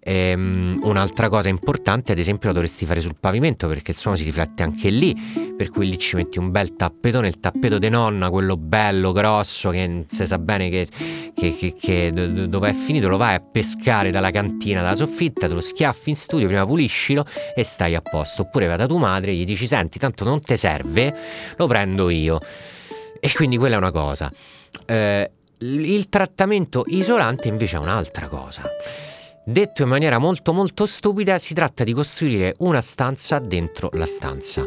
Ehm, 0.01 0.79
un'altra 0.83 1.27
cosa 1.27 1.49
importante, 1.49 2.13
ad 2.13 2.19
esempio, 2.19 2.47
la 2.47 2.53
dovresti 2.53 2.85
fare 2.85 3.01
sul 3.01 3.15
pavimento 3.19 3.67
perché 3.67 3.91
il 3.91 3.97
suono 3.97 4.15
si 4.15 4.23
riflette 4.23 4.63
anche 4.63 4.89
lì, 4.89 5.13
per 5.57 5.69
cui 5.69 5.89
lì 5.89 5.99
ci 5.99 6.15
metti 6.15 6.39
un 6.39 6.51
bel 6.51 6.75
tappetone, 6.75 7.27
il 7.27 7.39
tappeto 7.39 7.77
de 7.77 7.89
nonna, 7.89 8.29
quello 8.29 8.55
bello, 8.55 9.11
grosso, 9.11 9.71
che 9.71 10.05
si 10.07 10.25
sa 10.25 10.39
bene 10.39 10.69
che, 10.69 10.87
che, 11.35 11.55
che, 11.55 11.75
che 11.77 12.47
dove 12.47 12.69
è 12.69 12.73
finito, 12.73 13.09
lo 13.09 13.17
vai 13.17 13.35
a 13.35 13.39
pescare 13.39 14.09
dalla 14.09 14.31
cantina, 14.31 14.81
dalla 14.81 14.95
soffitta, 14.95 15.47
te 15.47 15.53
lo 15.53 15.61
schiaffi 15.61 16.11
in 16.11 16.15
studio, 16.15 16.47
prima 16.47 16.65
puliscilo 16.65 17.25
e 17.53 17.63
stai 17.63 17.95
a 17.95 18.01
posto. 18.01 18.43
Oppure 18.43 18.67
vai 18.67 18.77
da 18.77 18.87
tua 18.87 18.99
madre 18.99 19.31
e 19.31 19.35
gli 19.35 19.45
dici, 19.45 19.67
senti, 19.67 19.99
tanto 19.99 20.23
non 20.23 20.39
ti 20.39 20.55
serve, 20.55 21.13
lo 21.57 21.67
prendo 21.67 22.09
io. 22.09 22.39
E 23.19 23.31
quindi 23.33 23.57
quella 23.57 23.75
è 23.75 23.77
una 23.77 23.91
cosa. 23.91 24.31
Eh, 24.85 25.31
il 25.61 26.07
trattamento 26.09 26.83
isolante 26.87 27.47
invece 27.47 27.77
è 27.77 27.79
un'altra 27.79 28.27
cosa. 28.27 28.63
Detto 29.43 29.81
in 29.81 29.89
maniera 29.89 30.19
molto 30.19 30.53
molto 30.53 30.85
stupida, 30.85 31.37
si 31.37 31.53
tratta 31.53 31.83
di 31.83 31.91
costruire 31.93 32.53
una 32.59 32.81
stanza 32.81 33.39
dentro 33.39 33.89
la 33.93 34.05
stanza. 34.05 34.63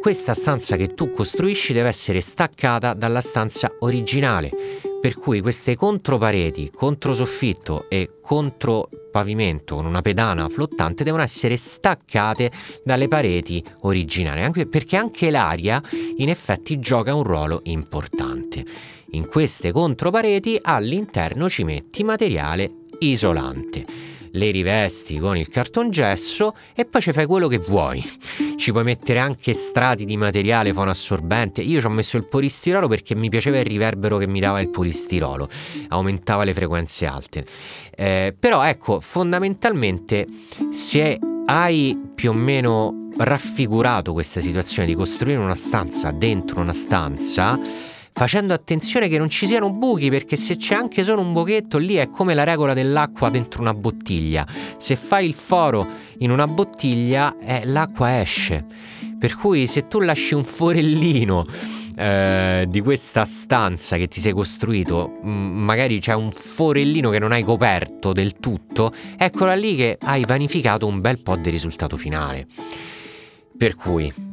Questa 0.00 0.34
stanza 0.34 0.76
che 0.76 0.94
tu 0.94 1.10
costruisci 1.10 1.72
deve 1.72 1.88
essere 1.88 2.20
staccata 2.20 2.94
dalla 2.94 3.20
stanza 3.20 3.72
originale, 3.80 4.50
per 5.00 5.18
cui 5.18 5.40
queste 5.40 5.74
contropareti, 5.74 6.70
controsoffitto 6.72 7.88
e 7.88 8.18
contropavimento 8.20 9.74
con 9.74 9.86
una 9.86 10.02
pedana 10.02 10.48
flottante 10.48 11.02
devono 11.02 11.22
essere 11.22 11.56
staccate 11.56 12.52
dalle 12.84 13.08
pareti 13.08 13.64
originali, 13.80 14.42
anche 14.42 14.66
perché 14.66 14.96
anche 14.96 15.30
l'aria 15.30 15.82
in 16.18 16.28
effetti 16.28 16.78
gioca 16.78 17.14
un 17.14 17.22
ruolo 17.24 17.60
importante. 17.64 18.64
In 19.10 19.26
queste 19.26 19.72
contropareti 19.72 20.58
all'interno 20.60 21.48
ci 21.48 21.64
metti 21.64 22.04
materiale 22.04 22.70
isolante 22.98 23.84
le 24.36 24.50
rivesti 24.50 25.18
con 25.18 25.36
il 25.36 25.48
cartongesso 25.48 26.54
e 26.74 26.84
poi 26.84 27.00
ci 27.00 27.12
fai 27.12 27.26
quello 27.26 27.48
che 27.48 27.58
vuoi. 27.58 28.04
Ci 28.56 28.72
puoi 28.72 28.84
mettere 28.84 29.18
anche 29.18 29.52
strati 29.52 30.04
di 30.04 30.16
materiale 30.16 30.72
fonoassorbente. 30.72 31.62
Io 31.62 31.80
ci 31.80 31.86
ho 31.86 31.90
messo 31.90 32.16
il 32.16 32.24
polistirolo 32.24 32.88
perché 32.88 33.14
mi 33.14 33.28
piaceva 33.28 33.58
il 33.58 33.64
riverbero 33.64 34.18
che 34.18 34.26
mi 34.26 34.40
dava 34.40 34.60
il 34.60 34.68
polistirolo, 34.68 35.48
aumentava 35.88 36.44
le 36.44 36.54
frequenze 36.54 37.06
alte. 37.06 37.44
Eh, 37.94 38.34
però 38.38 38.62
ecco, 38.62 39.00
fondamentalmente 39.00 40.26
se 40.70 41.18
hai 41.46 41.98
più 42.14 42.30
o 42.30 42.34
meno 42.34 43.08
raffigurato 43.18 44.12
questa 44.12 44.40
situazione 44.40 44.86
di 44.86 44.94
costruire 44.94 45.38
una 45.38 45.56
stanza 45.56 46.10
dentro 46.10 46.60
una 46.60 46.74
stanza, 46.74 47.58
facendo 48.16 48.54
attenzione 48.54 49.08
che 49.08 49.18
non 49.18 49.28
ci 49.28 49.46
siano 49.46 49.68
buchi 49.68 50.08
perché 50.08 50.36
se 50.36 50.56
c'è 50.56 50.74
anche 50.74 51.04
solo 51.04 51.20
un 51.20 51.34
buchetto 51.34 51.76
lì 51.76 51.96
è 51.96 52.08
come 52.08 52.32
la 52.32 52.44
regola 52.44 52.72
dell'acqua 52.72 53.28
dentro 53.28 53.60
una 53.60 53.74
bottiglia. 53.74 54.46
Se 54.78 54.96
fai 54.96 55.26
il 55.26 55.34
foro 55.34 55.86
in 56.18 56.30
una 56.30 56.46
bottiglia 56.46 57.36
eh, 57.38 57.66
l'acqua 57.66 58.18
esce. 58.18 58.64
Per 59.18 59.36
cui 59.36 59.66
se 59.66 59.86
tu 59.86 60.00
lasci 60.00 60.32
un 60.32 60.44
forellino 60.44 61.44
eh, 61.94 62.64
di 62.66 62.80
questa 62.80 63.26
stanza 63.26 63.98
che 63.98 64.08
ti 64.08 64.22
sei 64.22 64.32
costruito, 64.32 65.18
mh, 65.22 65.30
magari 65.30 66.00
c'è 66.00 66.14
un 66.14 66.32
forellino 66.32 67.10
che 67.10 67.18
non 67.18 67.32
hai 67.32 67.42
coperto 67.42 68.14
del 68.14 68.36
tutto, 68.40 68.94
eccola 69.18 69.54
lì 69.54 69.76
che 69.76 69.98
hai 70.00 70.24
vanificato 70.24 70.86
un 70.86 71.02
bel 71.02 71.20
po' 71.20 71.36
del 71.36 71.52
risultato 71.52 71.98
finale. 71.98 72.46
Per 73.58 73.74
cui 73.74 74.25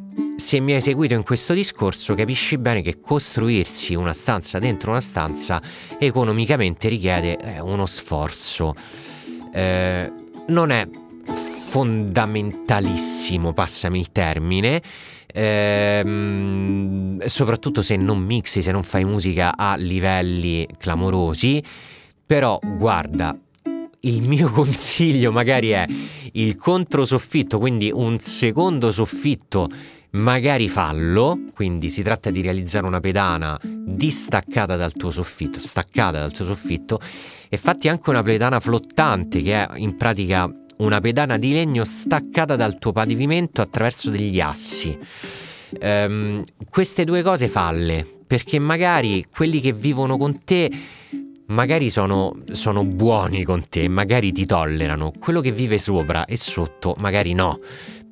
se 0.43 0.59
mi 0.59 0.73
hai 0.73 0.81
seguito 0.81 1.13
in 1.13 1.23
questo 1.23 1.53
discorso 1.53 2.15
capisci 2.15 2.57
bene 2.57 2.81
che 2.81 2.99
costruirsi 2.99 3.95
una 3.95 4.11
stanza 4.11 4.59
dentro 4.59 4.91
una 4.91 4.99
stanza 4.99 5.61
economicamente 5.97 6.89
richiede 6.89 7.37
eh, 7.37 7.61
uno 7.61 7.85
sforzo. 7.85 8.75
Eh, 9.53 10.11
non 10.47 10.71
è 10.71 10.85
fondamentalissimo, 11.69 13.53
passami 13.53 13.99
il 13.99 14.11
termine, 14.11 14.81
ehm, 15.27 17.25
soprattutto 17.25 17.81
se 17.81 17.95
non 17.95 18.19
mixi, 18.19 18.61
se 18.61 18.73
non 18.73 18.83
fai 18.83 19.05
musica 19.05 19.55
a 19.55 19.75
livelli 19.75 20.67
clamorosi, 20.77 21.63
però 22.25 22.59
guarda, 22.61 23.33
il 24.01 24.21
mio 24.23 24.49
consiglio 24.51 25.31
magari 25.31 25.69
è 25.69 25.85
il 26.33 26.57
controsoffitto, 26.57 27.59
quindi 27.59 27.91
un 27.93 28.19
secondo 28.19 28.91
soffitto 28.91 29.69
magari 30.13 30.69
fallo, 30.69 31.39
quindi 31.53 31.89
si 31.89 32.01
tratta 32.01 32.29
di 32.29 32.41
realizzare 32.41 32.85
una 32.85 32.99
pedana 32.99 33.59
distaccata 33.63 34.75
dal 34.75 34.93
tuo 34.93 35.11
soffitto, 35.11 35.59
staccata 35.59 36.19
dal 36.19 36.31
tuo 36.31 36.45
soffitto 36.45 36.99
e 37.49 37.57
fatti 37.57 37.87
anche 37.87 38.09
una 38.09 38.23
pedana 38.23 38.59
flottante 38.59 39.41
che 39.41 39.53
è 39.53 39.67
in 39.75 39.95
pratica 39.97 40.51
una 40.77 40.99
pedana 40.99 41.37
di 41.37 41.51
legno 41.51 41.83
staccata 41.83 42.55
dal 42.55 42.77
tuo 42.77 42.91
pavimento 42.91 43.61
attraverso 43.61 44.09
degli 44.09 44.39
assi. 44.39 44.97
Um, 45.79 46.43
queste 46.69 47.03
due 47.03 47.23
cose 47.23 47.47
falle, 47.47 48.05
perché 48.27 48.59
magari 48.59 49.25
quelli 49.33 49.59
che 49.59 49.73
vivono 49.73 50.17
con 50.17 50.43
te 50.43 50.69
magari 51.47 51.89
sono, 51.89 52.35
sono 52.51 52.83
buoni 52.83 53.43
con 53.43 53.67
te, 53.67 53.87
magari 53.87 54.31
ti 54.31 54.45
tollerano, 54.45 55.11
quello 55.19 55.41
che 55.41 55.51
vive 55.51 55.77
sopra 55.77 56.25
e 56.25 56.37
sotto 56.37 56.95
magari 56.99 57.33
no. 57.33 57.57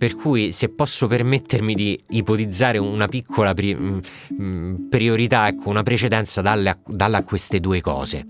Per 0.02 0.16
cui 0.16 0.52
se 0.52 0.70
posso 0.70 1.06
permettermi 1.06 1.76
di 1.76 1.96
ipotizzare 2.10 2.80
una 2.80 3.06
piccola 3.06 3.54
pri- 3.54 3.76
mm, 3.76 4.00
mm, 4.42 4.76
priorità, 4.90 5.48
ecco, 5.48 5.70
una 5.70 5.84
precedenza 5.84 6.42
dalle, 6.42 6.74
dalle 6.88 7.18
a 7.18 7.24
queste 7.24 7.60
due 7.60 7.82
cose. 7.82 8.26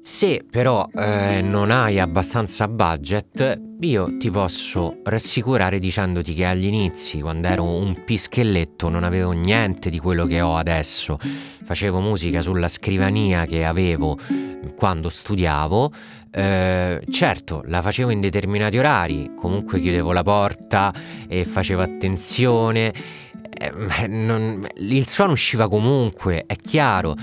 Se 0.00 0.46
però 0.50 0.88
eh, 0.94 1.42
non 1.42 1.70
hai 1.70 1.98
abbastanza 1.98 2.68
budget, 2.68 3.60
io 3.80 4.16
ti 4.16 4.30
posso 4.30 5.02
rassicurare 5.04 5.78
dicendoti 5.78 6.32
che 6.32 6.46
agli 6.46 6.64
inizi, 6.64 7.20
quando 7.20 7.48
ero 7.48 7.64
un 7.64 8.04
pischelletto, 8.06 8.88
non 8.88 9.04
avevo 9.04 9.32
niente 9.32 9.90
di 9.90 9.98
quello 9.98 10.24
che 10.24 10.40
ho 10.40 10.56
adesso. 10.56 11.18
Facevo 11.20 12.00
musica 12.00 12.40
sulla 12.40 12.68
scrivania 12.68 13.44
che 13.44 13.66
avevo 13.66 14.16
quando 14.74 15.10
studiavo. 15.10 15.92
Eh, 16.30 17.02
certo, 17.10 17.62
la 17.66 17.80
facevo 17.80 18.10
in 18.10 18.20
determinati 18.20 18.78
orari, 18.78 19.30
comunque 19.34 19.80
chiudevo 19.80 20.12
la 20.12 20.22
porta 20.22 20.92
e 21.26 21.44
facevo 21.44 21.82
attenzione. 21.82 22.92
Eh, 23.60 24.06
non, 24.06 24.66
il 24.76 25.08
suono 25.08 25.32
usciva 25.32 25.68
comunque, 25.68 26.44
è 26.46 26.56
chiaro, 26.56 27.14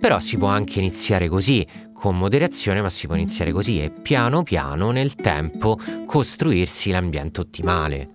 però 0.00 0.18
si 0.20 0.36
può 0.36 0.48
anche 0.48 0.78
iniziare 0.78 1.28
così, 1.28 1.66
con 1.92 2.18
moderazione, 2.18 2.82
ma 2.82 2.90
si 2.90 3.06
può 3.06 3.14
iniziare 3.16 3.52
così 3.52 3.80
e 3.80 3.90
piano 3.90 4.42
piano 4.42 4.90
nel 4.90 5.14
tempo 5.14 5.78
costruirsi 6.04 6.90
l'ambiente 6.90 7.40
ottimale. 7.40 8.10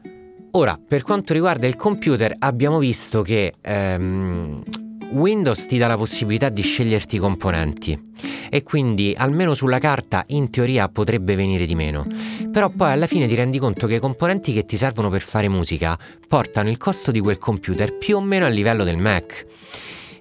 Ora, 0.52 0.80
per 0.86 1.04
quanto 1.04 1.34
riguarda 1.34 1.68
il 1.68 1.76
computer, 1.76 2.34
abbiamo 2.40 2.80
visto 2.80 3.22
che 3.22 3.54
ehm, 3.62 4.64
Windows 5.12 5.66
ti 5.66 5.78
dà 5.78 5.88
la 5.88 5.98
possibilità 5.98 6.50
di 6.50 6.62
sceglierti 6.62 7.16
i 7.16 7.20
componenti 7.20 8.08
e 8.50 8.64
quindi 8.64 9.14
almeno 9.18 9.54
sulla 9.54 9.80
carta 9.80 10.24
in 10.28 10.50
teoria 10.50 10.88
potrebbe 10.90 11.36
venire 11.36 11.66
di 11.66 11.76
meno. 11.76 12.06
Però 12.52 12.70
poi 12.70 12.92
alla 12.92 13.08
fine 13.08 13.28
ti 13.28 13.36
rendi 13.36 13.60
conto 13.60 13.88
che 13.88 13.96
i 13.96 14.00
componenti 14.00 14.54
che 14.54 14.66
ti 14.66 14.78
servono 14.78 15.10
per 15.10 15.22
fare 15.22 15.48
musica 15.50 15.98
portano 16.28 16.70
il 16.70 16.78
costo 16.78 17.12
di 17.12 17.20
quel 17.20 17.38
computer 17.38 17.98
più 17.98 18.18
o 18.18 18.22
meno 18.22 18.46
a 18.46 18.50
livello 18.50 18.84
del 18.84 18.98
Mac. 18.98 19.46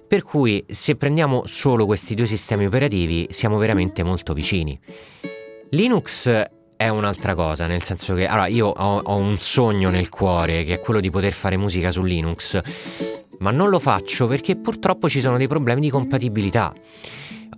Per 0.07 0.23
cui 0.23 0.63
se 0.67 0.95
prendiamo 0.95 1.43
solo 1.45 1.85
questi 1.85 2.15
due 2.15 2.25
sistemi 2.25 2.65
operativi 2.65 3.27
siamo 3.29 3.57
veramente 3.57 4.01
molto 4.03 4.33
vicini. 4.33 4.79
Linux 5.71 6.47
è 6.75 6.87
un'altra 6.87 7.35
cosa, 7.35 7.67
nel 7.67 7.83
senso 7.83 8.15
che 8.15 8.25
allora, 8.25 8.47
io 8.47 8.67
ho, 8.67 8.99
ho, 8.99 9.17
un 9.17 9.37
sogno 9.37 9.89
nel 9.89 10.09
cuore 10.09 10.63
che 10.63 10.75
è 10.75 10.79
quello 10.79 10.99
di 10.99 11.11
poter 11.11 11.33
fare 11.33 11.57
musica 11.57 11.91
su 11.91 12.01
Linux, 12.01 12.59
ma 13.39 13.51
non 13.51 13.69
lo 13.69 13.79
faccio 13.79 14.27
perché 14.27 14.55
purtroppo 14.55 15.09
ci 15.09 15.21
sono 15.21 15.37
dei 15.37 15.47
problemi 15.47 15.81
di 15.81 15.89
compatibilità. 15.89 16.73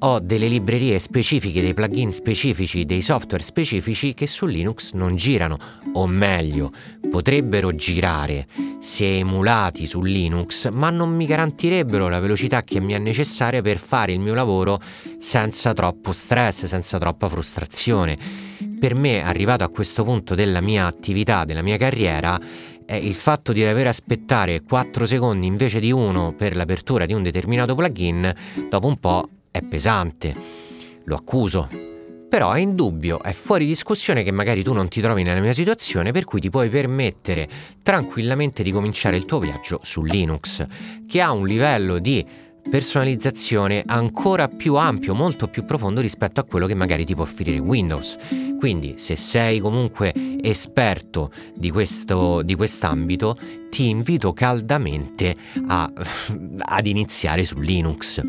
Ho 0.03 0.19
delle 0.19 0.47
librerie 0.47 0.97
specifiche, 0.97 1.61
dei 1.61 1.75
plugin 1.75 2.11
specifici, 2.11 2.85
dei 2.85 3.03
software 3.03 3.43
specifici 3.43 4.15
che 4.15 4.25
su 4.25 4.47
Linux 4.47 4.93
non 4.93 5.15
girano, 5.15 5.57
o 5.93 6.07
meglio, 6.07 6.71
potrebbero 7.11 7.75
girare 7.75 8.47
se 8.79 9.19
emulati 9.19 9.85
su 9.85 10.01
Linux, 10.01 10.69
ma 10.71 10.89
non 10.89 11.15
mi 11.15 11.27
garantirebbero 11.27 12.09
la 12.09 12.19
velocità 12.19 12.61
che 12.61 12.79
mi 12.79 12.93
è 12.93 12.97
necessaria 12.97 13.61
per 13.61 13.77
fare 13.77 14.13
il 14.13 14.19
mio 14.19 14.33
lavoro 14.33 14.79
senza 15.19 15.71
troppo 15.73 16.13
stress, 16.13 16.65
senza 16.65 16.97
troppa 16.97 17.29
frustrazione 17.29 18.49
per 18.81 18.95
me, 18.95 19.23
arrivato 19.23 19.63
a 19.63 19.69
questo 19.69 20.03
punto 20.03 20.33
della 20.33 20.59
mia 20.59 20.87
attività, 20.87 21.45
della 21.45 21.61
mia 21.61 21.77
carriera, 21.77 22.39
il 22.95 23.13
fatto 23.13 23.53
di 23.53 23.63
dover 23.63 23.87
aspettare 23.87 24.61
4 24.61 25.05
secondi 25.05 25.45
invece 25.47 25.79
di 25.79 25.91
uno 25.91 26.33
per 26.33 26.55
l'apertura 26.55 27.05
di 27.05 27.13
un 27.13 27.23
determinato 27.23 27.75
plugin, 27.75 28.33
dopo 28.69 28.87
un 28.87 28.99
po' 28.99 29.29
è 29.51 29.61
pesante. 29.61 30.35
Lo 31.05 31.15
accuso. 31.15 31.67
Però 32.29 32.53
è 32.53 32.59
indubbio, 32.61 33.21
è 33.21 33.33
fuori 33.33 33.65
discussione 33.65 34.23
che 34.23 34.31
magari 34.31 34.63
tu 34.63 34.71
non 34.71 34.87
ti 34.87 35.01
trovi 35.01 35.23
nella 35.23 35.41
mia 35.41 35.51
situazione, 35.51 36.11
per 36.11 36.23
cui 36.23 36.39
ti 36.39 36.49
puoi 36.49 36.69
permettere 36.69 37.47
tranquillamente 37.83 38.63
di 38.63 38.71
cominciare 38.71 39.17
il 39.17 39.25
tuo 39.25 39.39
viaggio 39.39 39.81
su 39.83 40.01
Linux, 40.03 40.65
che 41.05 41.19
ha 41.19 41.31
un 41.33 41.45
livello 41.45 41.99
di 41.99 42.25
personalizzazione 42.69 43.83
ancora 43.85 44.47
più 44.47 44.75
ampio, 44.75 45.13
molto 45.13 45.47
più 45.47 45.65
profondo 45.65 46.01
rispetto 46.01 46.39
a 46.39 46.43
quello 46.43 46.67
che 46.67 46.73
magari 46.73 47.05
ti 47.05 47.15
può 47.15 47.23
offrire 47.23 47.59
Windows. 47.59 48.17
Quindi 48.57 48.95
se 48.97 49.15
sei 49.15 49.59
comunque 49.59 50.13
esperto 50.41 51.31
di, 51.55 51.71
questo, 51.71 52.41
di 52.43 52.55
quest'ambito, 52.55 53.37
ti 53.69 53.89
invito 53.89 54.33
caldamente 54.33 55.35
a, 55.67 55.91
ad 56.59 56.85
iniziare 56.85 57.43
su 57.43 57.59
Linux. 57.59 58.21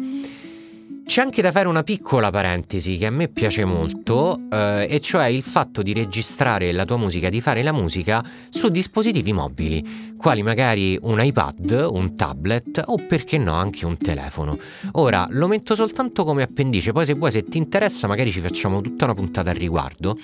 C'è 1.12 1.20
anche 1.20 1.42
da 1.42 1.50
fare 1.50 1.68
una 1.68 1.82
piccola 1.82 2.30
parentesi 2.30 2.96
che 2.96 3.04
a 3.04 3.10
me 3.10 3.28
piace 3.28 3.66
molto, 3.66 4.40
eh, 4.50 4.86
e 4.88 4.98
cioè 5.00 5.26
il 5.26 5.42
fatto 5.42 5.82
di 5.82 5.92
registrare 5.92 6.72
la 6.72 6.86
tua 6.86 6.96
musica, 6.96 7.28
di 7.28 7.42
fare 7.42 7.62
la 7.62 7.70
musica 7.70 8.24
su 8.48 8.70
dispositivi 8.70 9.34
mobili, 9.34 10.14
quali 10.16 10.42
magari 10.42 10.98
un 11.02 11.22
iPad, 11.22 11.86
un 11.90 12.16
tablet 12.16 12.84
o 12.86 12.94
perché 12.96 13.36
no 13.36 13.52
anche 13.52 13.84
un 13.84 13.98
telefono. 13.98 14.56
Ora 14.92 15.26
lo 15.28 15.48
metto 15.48 15.74
soltanto 15.74 16.24
come 16.24 16.44
appendice, 16.44 16.92
poi 16.92 17.04
se 17.04 17.12
vuoi 17.12 17.30
se 17.30 17.44
ti 17.44 17.58
interessa 17.58 18.06
magari 18.06 18.30
ci 18.30 18.40
facciamo 18.40 18.80
tutta 18.80 19.04
una 19.04 19.12
puntata 19.12 19.50
al 19.50 19.56
riguardo, 19.56 20.16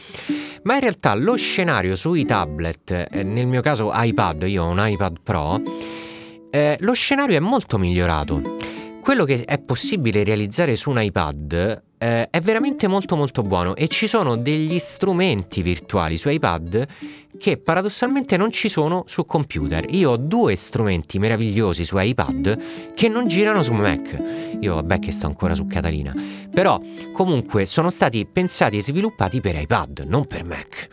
ma 0.63 0.73
in 0.73 0.81
realtà 0.81 1.15
lo 1.15 1.37
scenario 1.37 1.97
sui 1.97 2.25
tablet, 2.25 3.09
eh, 3.11 3.23
nel 3.25 3.47
mio 3.47 3.61
caso 3.61 3.91
iPad, 3.93 4.45
io 4.45 4.65
ho 4.65 4.71
un 4.71 4.83
iPad 4.83 5.19
Pro, 5.23 5.61
eh, 6.49 6.79
lo 6.81 6.95
scenario 6.95 7.37
è 7.37 7.41
molto 7.41 7.77
migliorato 7.77 8.57
quello 9.09 9.25
che 9.25 9.43
è 9.47 9.59
possibile 9.59 10.23
realizzare 10.23 10.77
su 10.77 10.91
un 10.91 11.01
iPad 11.01 11.83
eh, 11.97 12.29
è 12.29 12.41
veramente 12.41 12.89
molto 12.89 13.17
molto 13.17 13.43
buono 13.43 13.75
e 13.75 13.89
ci 13.89 14.07
sono 14.07 14.37
degli 14.37 14.79
strumenti 14.79 15.63
virtuali 15.63 16.19
su 16.19 16.29
iPad 16.29 16.87
che 17.39 17.57
paradossalmente 17.57 18.37
non 18.37 18.53
ci 18.53 18.69
sono 18.69 19.05
su 19.07 19.25
computer. 19.25 19.87
Io 19.95 20.11
ho 20.11 20.17
due 20.19 20.57
strumenti 20.57 21.19
meravigliosi 21.19 21.87
su 21.87 21.97
iPad 21.99 22.93
che 22.93 23.09
non 23.09 23.27
girano 23.27 23.63
su 23.63 23.73
Mac. 23.73 24.59
Io 24.61 24.75
vabbè 24.75 24.99
che 24.99 25.11
sto 25.11 25.25
ancora 25.25 25.55
su 25.55 25.65
Catalina, 25.65 26.13
però 26.53 26.79
comunque 27.15 27.65
sono 27.65 27.89
stati 27.89 28.27
pensati 28.31 28.77
e 28.77 28.83
sviluppati 28.83 29.41
per 29.41 29.59
iPad, 29.59 30.05
non 30.07 30.27
per 30.27 30.45
Mac. 30.45 30.89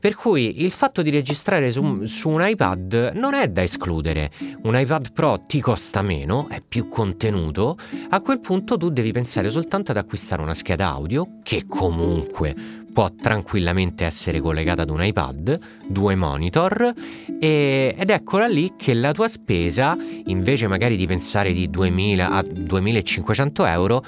Per 0.00 0.14
cui 0.14 0.62
il 0.62 0.70
fatto 0.70 1.02
di 1.02 1.10
registrare 1.10 1.72
su, 1.72 2.04
su, 2.04 2.28
un 2.28 2.46
iPad 2.46 3.12
non 3.14 3.34
è 3.34 3.48
da 3.48 3.62
escludere. 3.62 4.30
Un 4.62 4.78
iPad 4.78 5.12
Pro 5.12 5.42
ti 5.44 5.60
costa 5.60 6.02
meno, 6.02 6.46
è 6.48 6.62
più 6.66 6.86
contenuto. 6.86 7.76
A 8.10 8.20
quel 8.20 8.38
punto 8.38 8.76
tu 8.76 8.90
devi 8.90 9.10
pensare 9.10 9.50
soltanto 9.50 9.90
ad 9.90 9.96
acquistare 9.96 10.40
una 10.40 10.54
scheda 10.54 10.88
audio 10.88 11.40
che 11.42 11.64
comunque 11.66 12.54
può 12.92 13.10
tranquillamente 13.12 14.04
essere 14.04 14.40
collegata 14.40 14.82
ad 14.82 14.90
un 14.90 15.04
iPad, 15.04 15.58
due 15.86 16.16
monitor 16.16 16.92
e, 17.38 17.94
ed 17.96 18.10
eccola 18.10 18.46
lì 18.46 18.72
che 18.76 18.94
la 18.94 19.12
tua 19.12 19.28
spesa, 19.28 19.96
invece 20.26 20.66
magari 20.66 20.96
di 20.96 21.06
pensare 21.06 21.52
di 21.52 21.70
2000 21.70 22.28
a 22.28 22.42
2500 22.42 23.66
euro, 23.66 24.04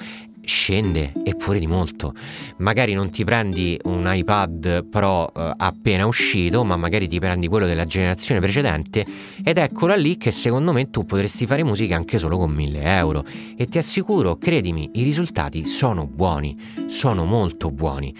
scende 0.50 1.12
eppure 1.22 1.60
di 1.60 1.68
molto. 1.68 2.12
Magari 2.56 2.92
non 2.92 3.08
ti 3.08 3.22
prendi 3.22 3.78
un 3.84 4.10
iPad 4.12 4.84
Pro 4.88 5.32
eh, 5.32 5.52
appena 5.56 6.06
uscito, 6.06 6.64
ma 6.64 6.76
magari 6.76 7.06
ti 7.06 7.20
prendi 7.20 7.46
quello 7.46 7.66
della 7.66 7.86
generazione 7.86 8.40
precedente 8.40 9.06
ed 9.44 9.58
eccola 9.58 9.94
lì 9.94 10.16
che 10.16 10.32
secondo 10.32 10.72
me 10.72 10.90
tu 10.90 11.06
potresti 11.06 11.46
fare 11.46 11.62
musica 11.62 11.94
anche 11.94 12.18
solo 12.18 12.36
con 12.36 12.50
1000 12.50 12.82
euro. 12.82 13.24
E 13.56 13.66
ti 13.66 13.78
assicuro, 13.78 14.36
credimi, 14.36 14.90
i 14.94 15.04
risultati 15.04 15.66
sono 15.66 16.08
buoni, 16.08 16.58
sono 16.86 17.24
molto 17.24 17.70
buoni. 17.70 18.12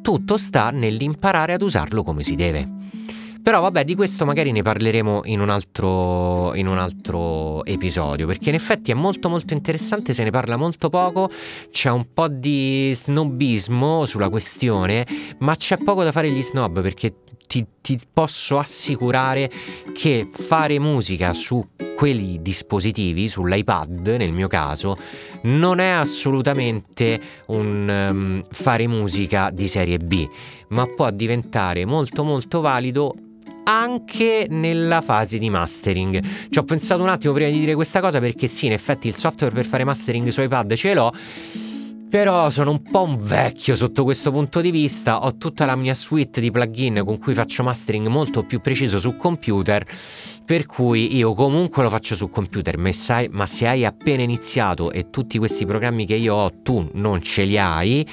Tutto 0.00 0.36
sta 0.36 0.70
nell'imparare 0.70 1.54
ad 1.54 1.62
usarlo 1.62 2.04
come 2.04 2.22
si 2.22 2.36
deve. 2.36 2.70
Però 3.44 3.60
vabbè, 3.60 3.84
di 3.84 3.94
questo 3.94 4.24
magari 4.24 4.52
ne 4.52 4.62
parleremo 4.62 5.20
in 5.24 5.38
un, 5.38 5.50
altro, 5.50 6.54
in 6.54 6.66
un 6.66 6.78
altro 6.78 7.62
episodio, 7.66 8.26
perché 8.26 8.48
in 8.48 8.54
effetti 8.54 8.90
è 8.90 8.94
molto 8.94 9.28
molto 9.28 9.52
interessante, 9.52 10.14
se 10.14 10.24
ne 10.24 10.30
parla 10.30 10.56
molto 10.56 10.88
poco, 10.88 11.30
c'è 11.70 11.90
un 11.90 12.06
po' 12.14 12.28
di 12.28 12.94
snobismo 12.96 14.06
sulla 14.06 14.30
questione, 14.30 15.06
ma 15.40 15.54
c'è 15.56 15.76
poco 15.76 16.02
da 16.02 16.10
fare 16.10 16.30
gli 16.30 16.42
snob 16.42 16.80
perché 16.80 17.16
ti, 17.46 17.66
ti, 17.82 18.00
posso 18.10 18.56
assicurare 18.56 19.50
che 19.92 20.26
fare 20.32 20.78
musica 20.78 21.34
su 21.34 21.62
quei 21.94 22.38
dispositivi, 22.40 23.28
sull'iPad 23.28 24.08
nel 24.16 24.32
mio 24.32 24.48
caso, 24.48 24.96
non 25.42 25.80
è 25.80 25.90
assolutamente 25.90 27.20
un 27.48 28.08
um, 28.10 28.42
fare 28.50 28.86
musica 28.86 29.50
di 29.50 29.68
serie 29.68 29.98
B, 29.98 30.26
ma 30.68 30.86
può 30.86 31.10
diventare 31.10 31.84
molto 31.84 32.24
molto 32.24 32.62
valido 32.62 33.14
anche 33.64 34.46
nella 34.48 35.00
fase 35.00 35.38
di 35.38 35.50
mastering. 35.50 36.20
Ci 36.48 36.58
ho 36.58 36.64
pensato 36.64 37.02
un 37.02 37.08
attimo 37.08 37.32
prima 37.32 37.50
di 37.50 37.58
dire 37.58 37.74
questa 37.74 38.00
cosa 38.00 38.20
perché 38.20 38.46
sì, 38.46 38.66
in 38.66 38.72
effetti 38.72 39.08
il 39.08 39.16
software 39.16 39.54
per 39.54 39.66
fare 39.66 39.84
mastering 39.84 40.28
su 40.28 40.40
iPad 40.42 40.74
ce 40.74 40.94
l'ho. 40.94 41.12
Però 42.08 42.48
sono 42.48 42.70
un 42.70 42.80
po' 42.80 43.02
un 43.02 43.16
vecchio 43.16 43.74
sotto 43.74 44.04
questo 44.04 44.30
punto 44.30 44.60
di 44.60 44.70
vista, 44.70 45.24
ho 45.24 45.36
tutta 45.36 45.66
la 45.66 45.74
mia 45.74 45.94
suite 45.94 46.40
di 46.40 46.52
plugin 46.52 47.02
con 47.04 47.18
cui 47.18 47.34
faccio 47.34 47.64
mastering 47.64 48.06
molto 48.06 48.44
più 48.44 48.60
preciso 48.60 49.00
su 49.00 49.16
computer, 49.16 49.84
per 50.44 50.64
cui 50.64 51.16
io 51.16 51.34
comunque 51.34 51.82
lo 51.82 51.88
faccio 51.88 52.14
su 52.14 52.28
computer, 52.28 52.78
ma, 52.78 53.46
se 53.46 53.66
hai 53.66 53.84
appena 53.84 54.22
iniziato 54.22 54.92
e 54.92 55.10
tutti 55.10 55.38
questi 55.38 55.66
programmi 55.66 56.06
che 56.06 56.14
io 56.14 56.34
ho 56.36 56.52
tu 56.62 56.88
non 56.92 57.20
ce 57.20 57.42
li 57.42 57.58
hai, 57.58 58.06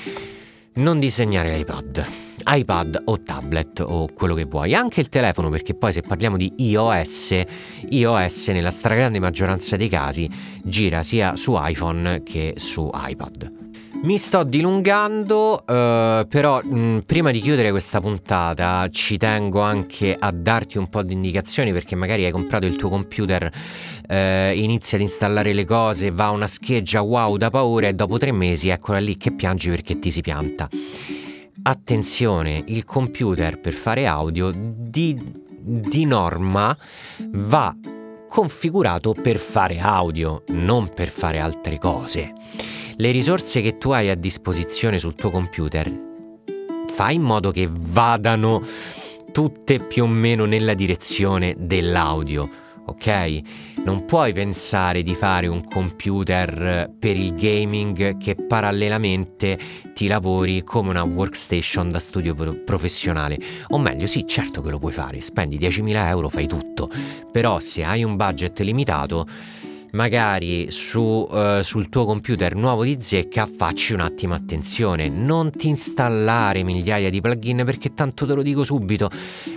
non 0.75 0.97
disegnare 0.97 1.55
l'iPad 1.55 2.31
iPad 2.45 3.01
o 3.06 3.21
tablet 3.21 3.84
o 3.86 4.08
quello 4.13 4.34
che 4.34 4.45
vuoi, 4.45 4.73
anche 4.73 5.01
il 5.01 5.10
telefono 5.10 5.49
perché 5.49 5.73
poi 5.73 5.91
se 5.91 6.01
parliamo 6.01 6.38
di 6.38 6.51
iOS, 6.58 7.36
iOS 7.89 8.47
nella 8.49 8.71
stragrande 8.71 9.19
maggioranza 9.19 9.75
dei 9.75 9.89
casi 9.89 10.30
gira 10.63 11.04
sia 11.04 11.36
su 11.36 11.56
iPhone 11.58 12.23
che 12.23 12.54
su 12.58 12.89
iPad. 12.93 13.69
Mi 14.04 14.17
sto 14.17 14.43
dilungando, 14.43 15.63
eh, 15.63 16.25
però 16.27 16.60
mh, 16.63 17.04
prima 17.06 17.30
di 17.30 17.39
chiudere 17.39 17.69
questa 17.69 17.99
puntata 17.99 18.88
ci 18.89 19.17
tengo 19.17 19.62
anche 19.62 20.15
a 20.17 20.32
darti 20.32 20.80
un 20.80 20.88
po' 20.88 21.04
di 21.04 21.13
indicazioni 21.13 21.71
perché 21.71 21.95
magari 21.95 22.25
hai 22.25 22.32
comprato 22.32 22.65
il 22.65 22.75
tuo 22.77 22.89
computer, 22.89 23.47
eh, 24.08 24.54
inizia 24.56 24.97
ad 24.97 25.04
installare 25.04 25.54
le 25.54 25.65
cose, 25.65 26.10
va 26.10 26.30
una 26.30 26.47
scheggia 26.47 27.01
wow 27.01 27.38
da 27.38 27.51
paura 27.51 27.89
e 27.89 27.93
dopo 27.93 28.17
tre 28.17 28.32
mesi 28.32 28.69
eccola 28.69 28.97
lì 28.97 29.15
che 29.17 29.34
piangi 29.34 29.69
perché 29.69 29.99
ti 29.99 30.10
si 30.10 30.21
pianta. 30.21 30.67
Attenzione, 31.63 32.63
il 32.67 32.86
computer 32.86 33.60
per 33.60 33.74
fare 33.74 34.08
audio 34.08 34.52
di, 34.52 35.15
di 35.60 36.06
norma 36.06 36.76
va 37.34 37.76
configurato 38.28 39.13
per 39.13 39.38
fare 39.38 39.78
audio, 39.78 40.43
non 40.47 40.89
per 40.89 41.10
fare 41.10 41.39
altre 41.39 41.78
cose. 41.78 42.34
Le 42.95 43.12
risorse 43.12 43.62
che 43.62 43.78
tu 43.78 43.91
hai 43.91 44.10
a 44.10 44.15
disposizione 44.15 44.97
sul 44.97 45.13
tuo 45.13 45.30
computer, 45.30 45.91
fai 46.88 47.15
in 47.15 47.21
modo 47.21 47.52
che 47.52 47.67
vadano 47.69 48.63
tutte 49.32 49.80
più 49.80 50.04
o 50.04 50.08
meno 50.08 50.45
nella 50.45 50.74
direzione 50.74 51.56
dell'audio 51.58 52.61
ok? 52.91 53.41
Non 53.84 54.06
puoi 54.06 54.32
pensare 54.32 55.01
di 55.01 55.15
fare 55.15 55.47
un 55.47 55.63
computer 55.63 56.93
per 56.97 57.15
il 57.15 57.34
gaming 57.34 58.17
che 58.17 58.36
parallelamente 58.36 59.58
ti 59.93 60.08
lavori 60.08 60.63
come 60.63 60.91
una 60.91 61.04
workstation 61.04 61.89
da 61.89 61.99
studio 61.99 62.36
professionale. 62.63 63.39
O 63.69 63.80
meglio, 63.80 64.08
sì, 64.08 64.25
certo 64.27 64.62
che 64.62 64.69
lo 64.69 64.80
puoi 64.80 64.91
fare, 64.91 65.19
spendi 65.21 65.58
10.000 65.58 66.08
euro, 66.08 66.30
fai 66.30 66.47
tutto, 66.47 66.89
però 67.32 67.60
se 67.60 67.84
hai 67.84 68.04
un 68.04 68.15
budget 68.15 68.60
limitato 68.60 69.25
magari 69.91 70.71
su, 70.71 70.99
uh, 70.99 71.62
sul 71.62 71.89
tuo 71.89 72.06
computer 72.06 72.56
nuovo 72.56 72.84
di 72.84 72.97
zecca 72.99 73.45
facci 73.45 73.93
un 73.93 74.01
attimo 74.01 74.34
attenzione, 74.34 75.10
non 75.10 75.51
ti 75.51 75.67
installare 75.67 76.63
migliaia 76.63 77.10
di 77.10 77.21
plugin 77.21 77.63
perché 77.65 77.93
tanto 77.93 78.25
te 78.25 78.34
lo 78.34 78.41
dico 78.41 78.63
subito, 78.63 79.10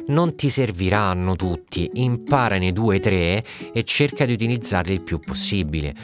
non 0.08 0.34
ti 0.34 0.50
serviranno 0.50 1.36
tutti, 1.36 1.90
imparane 1.94 2.72
due 2.72 2.96
o 2.96 3.00
tre 3.00 3.44
e 3.72 3.84
cerca 3.84 4.24
di 4.24 4.32
utilizzarli 4.32 4.92
il 4.92 5.02
più 5.02 5.18
possibile. 5.20 5.94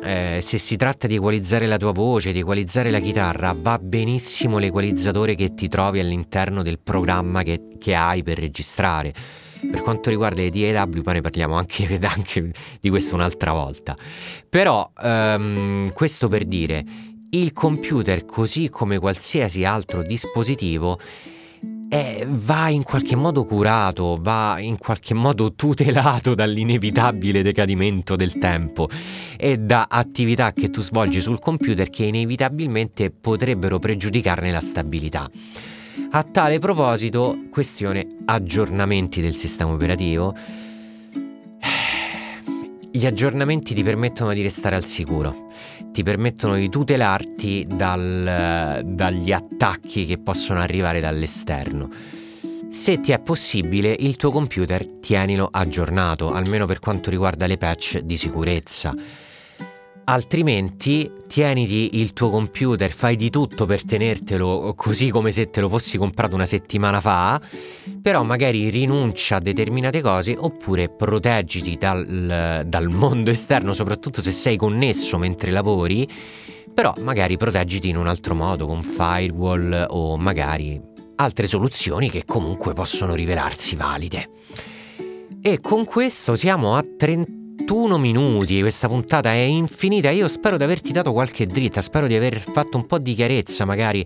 Eh, 0.00 0.38
se 0.40 0.58
si 0.58 0.76
tratta 0.76 1.08
di 1.08 1.16
equalizzare 1.16 1.66
la 1.66 1.76
tua 1.76 1.92
voce, 1.92 2.30
di 2.30 2.38
equalizzare 2.38 2.88
la 2.88 3.00
chitarra, 3.00 3.54
va 3.58 3.78
benissimo 3.82 4.58
l'equalizzatore 4.58 5.34
che 5.34 5.54
ti 5.54 5.68
trovi 5.68 5.98
all'interno 5.98 6.62
del 6.62 6.78
programma 6.78 7.42
che, 7.42 7.70
che 7.78 7.94
hai 7.94 8.22
per 8.22 8.38
registrare 8.38 9.12
per 9.70 9.82
quanto 9.82 10.10
riguarda 10.10 10.42
le 10.42 10.50
DAW, 10.50 11.02
poi 11.02 11.14
ne 11.14 11.20
parliamo 11.20 11.54
anche, 11.54 11.98
anche 12.02 12.52
di 12.80 12.88
questo 12.90 13.14
un'altra 13.14 13.52
volta. 13.52 13.96
Però 14.48 14.90
um, 15.02 15.92
questo 15.92 16.28
per 16.28 16.44
dire, 16.44 16.84
il 17.30 17.52
computer, 17.52 18.24
così 18.24 18.70
come 18.70 18.98
qualsiasi 18.98 19.64
altro 19.64 20.02
dispositivo, 20.02 20.98
eh, 21.88 22.26
va 22.28 22.68
in 22.68 22.82
qualche 22.82 23.16
modo 23.16 23.44
curato, 23.44 24.18
va 24.20 24.58
in 24.58 24.76
qualche 24.76 25.14
modo 25.14 25.54
tutelato 25.54 26.34
dall'inevitabile 26.34 27.42
decadimento 27.42 28.14
del 28.14 28.36
tempo 28.38 28.88
e 29.36 29.58
da 29.58 29.86
attività 29.88 30.52
che 30.52 30.70
tu 30.70 30.82
svolgi 30.82 31.20
sul 31.20 31.38
computer 31.38 31.88
che 31.88 32.04
inevitabilmente 32.04 33.10
potrebbero 33.10 33.78
pregiudicarne 33.78 34.50
la 34.50 34.60
stabilità. 34.60 35.30
A 36.10 36.22
tale 36.22 36.58
proposito, 36.58 37.36
questione 37.50 38.06
aggiornamenti 38.24 39.20
del 39.20 39.34
sistema 39.34 39.72
operativo. 39.72 40.34
Gli 42.90 43.06
aggiornamenti 43.06 43.74
ti 43.74 43.82
permettono 43.82 44.32
di 44.32 44.42
restare 44.42 44.76
al 44.76 44.84
sicuro, 44.84 45.48
ti 45.92 46.02
permettono 46.02 46.56
di 46.56 46.68
tutelarti 46.68 47.66
dal, 47.68 48.82
dagli 48.84 49.32
attacchi 49.32 50.06
che 50.06 50.18
possono 50.18 50.60
arrivare 50.60 51.00
dall'esterno. 51.00 51.88
Se 52.70 53.00
ti 53.00 53.12
è 53.12 53.18
possibile, 53.18 53.94
il 53.98 54.16
tuo 54.16 54.30
computer 54.30 54.86
tienilo 54.86 55.48
aggiornato, 55.50 56.32
almeno 56.32 56.66
per 56.66 56.80
quanto 56.80 57.10
riguarda 57.10 57.46
le 57.46 57.56
patch 57.56 58.00
di 58.00 58.16
sicurezza 58.16 58.94
Altrimenti 60.10 61.10
tieniti 61.26 62.00
il 62.00 62.14
tuo 62.14 62.30
computer, 62.30 62.90
fai 62.90 63.14
di 63.14 63.28
tutto 63.28 63.66
per 63.66 63.84
tenertelo 63.84 64.72
così 64.74 65.10
come 65.10 65.32
se 65.32 65.50
te 65.50 65.60
lo 65.60 65.68
fossi 65.68 65.98
comprato 65.98 66.34
una 66.34 66.46
settimana 66.46 67.02
fa, 67.02 67.38
però 68.00 68.22
magari 68.22 68.70
rinuncia 68.70 69.36
a 69.36 69.40
determinate 69.40 70.00
cose 70.00 70.34
oppure 70.34 70.88
proteggiti 70.88 71.76
dal, 71.76 72.64
dal 72.66 72.88
mondo 72.88 73.30
esterno, 73.30 73.74
soprattutto 73.74 74.22
se 74.22 74.30
sei 74.30 74.56
connesso 74.56 75.18
mentre 75.18 75.50
lavori, 75.50 76.08
però 76.72 76.94
magari 77.00 77.36
proteggiti 77.36 77.90
in 77.90 77.98
un 77.98 78.06
altro 78.06 78.34
modo, 78.34 78.66
con 78.66 78.82
firewall 78.82 79.88
o 79.90 80.16
magari 80.16 80.80
altre 81.16 81.46
soluzioni 81.46 82.08
che 82.08 82.24
comunque 82.24 82.72
possono 82.72 83.14
rivelarsi 83.14 83.76
valide. 83.76 84.30
E 85.42 85.60
con 85.60 85.84
questo 85.84 86.34
siamo 86.34 86.76
a 86.76 86.82
30 86.96 87.37
21 87.68 87.98
minuti, 87.98 88.62
questa 88.62 88.88
puntata 88.88 89.30
è 89.30 89.40
infinita, 89.40 90.08
io 90.08 90.26
spero 90.26 90.56
di 90.56 90.64
averti 90.64 90.90
dato 90.90 91.12
qualche 91.12 91.44
dritta, 91.44 91.82
spero 91.82 92.06
di 92.06 92.14
aver 92.14 92.38
fatto 92.38 92.78
un 92.78 92.86
po' 92.86 92.98
di 92.98 93.12
chiarezza 93.12 93.66
magari 93.66 94.02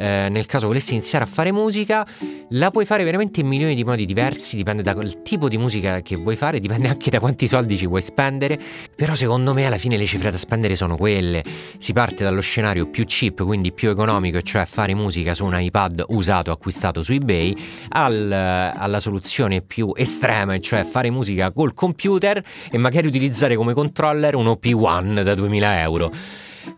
eh, 0.00 0.28
nel 0.30 0.46
caso 0.46 0.66
volessi 0.66 0.92
iniziare 0.92 1.24
a 1.24 1.26
fare 1.26 1.52
musica, 1.52 2.06
la 2.50 2.70
puoi 2.70 2.86
fare 2.86 3.04
veramente 3.04 3.40
in 3.40 3.46
milioni 3.46 3.74
di 3.74 3.84
modi 3.84 4.06
diversi, 4.06 4.56
dipende 4.56 4.82
dal 4.82 5.22
tipo 5.22 5.48
di 5.48 5.58
musica 5.58 6.00
che 6.00 6.16
vuoi 6.16 6.36
fare, 6.36 6.58
dipende 6.58 6.88
anche 6.88 7.10
da 7.10 7.20
quanti 7.20 7.46
soldi 7.46 7.76
ci 7.76 7.86
vuoi 7.86 8.00
spendere, 8.00 8.58
però 8.94 9.14
secondo 9.14 9.52
me 9.52 9.66
alla 9.66 9.76
fine 9.76 9.96
le 9.96 10.06
cifre 10.06 10.30
da 10.30 10.38
spendere 10.38 10.74
sono 10.74 10.96
quelle, 10.96 11.44
si 11.78 11.92
parte 11.92 12.24
dallo 12.24 12.40
scenario 12.40 12.88
più 12.88 13.04
cheap, 13.04 13.44
quindi 13.44 13.72
più 13.72 13.90
economico, 13.90 14.40
cioè 14.40 14.64
fare 14.64 14.94
musica 14.94 15.34
su 15.34 15.44
un 15.44 15.60
iPad 15.60 16.04
usato 16.08 16.50
acquistato 16.50 17.02
su 17.02 17.12
eBay, 17.12 17.54
al, 17.90 18.32
alla 18.32 19.00
soluzione 19.00 19.62
più 19.62 19.92
estrema, 19.96 20.56
cioè 20.58 20.84
fare 20.84 21.10
musica 21.10 21.50
col 21.52 21.74
computer. 21.74 22.42
E 22.70 22.78
magari 22.78 22.99
utilizzare 23.06 23.56
come 23.56 23.72
controller 23.72 24.34
un 24.34 24.46
OP1 24.46 25.22
da 25.22 25.34
2000 25.34 25.80
euro. 25.80 26.10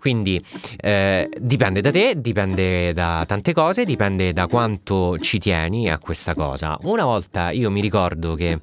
Quindi 0.02 0.44
eh, 0.80 1.28
dipende 1.38 1.80
da 1.80 1.92
te, 1.92 2.14
dipende 2.16 2.92
da 2.92 3.22
tante 3.24 3.52
cose, 3.52 3.84
dipende 3.84 4.32
da 4.32 4.48
quanto 4.48 5.16
ci 5.20 5.38
tieni 5.38 5.88
a 5.88 6.00
questa 6.00 6.34
cosa. 6.34 6.76
Una 6.82 7.04
volta 7.04 7.52
io 7.52 7.70
mi 7.70 7.80
ricordo 7.80 8.34
che 8.34 8.58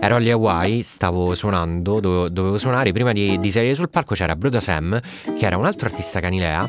ero 0.00 0.16
agli 0.16 0.30
Hawaii, 0.30 0.82
stavo 0.82 1.36
suonando, 1.36 2.00
dovevo, 2.00 2.28
dovevo 2.28 2.58
suonare, 2.58 2.90
prima 2.90 3.12
di, 3.12 3.38
di, 3.38 3.50
salire 3.52 3.76
sul 3.76 3.90
palco 3.90 4.16
c'era 4.16 4.34
Bruda 4.34 4.58
Sam, 4.58 4.98
che 5.38 5.46
era 5.46 5.56
un 5.56 5.66
altro 5.66 5.86
artista 5.86 6.18
canilea, 6.18 6.68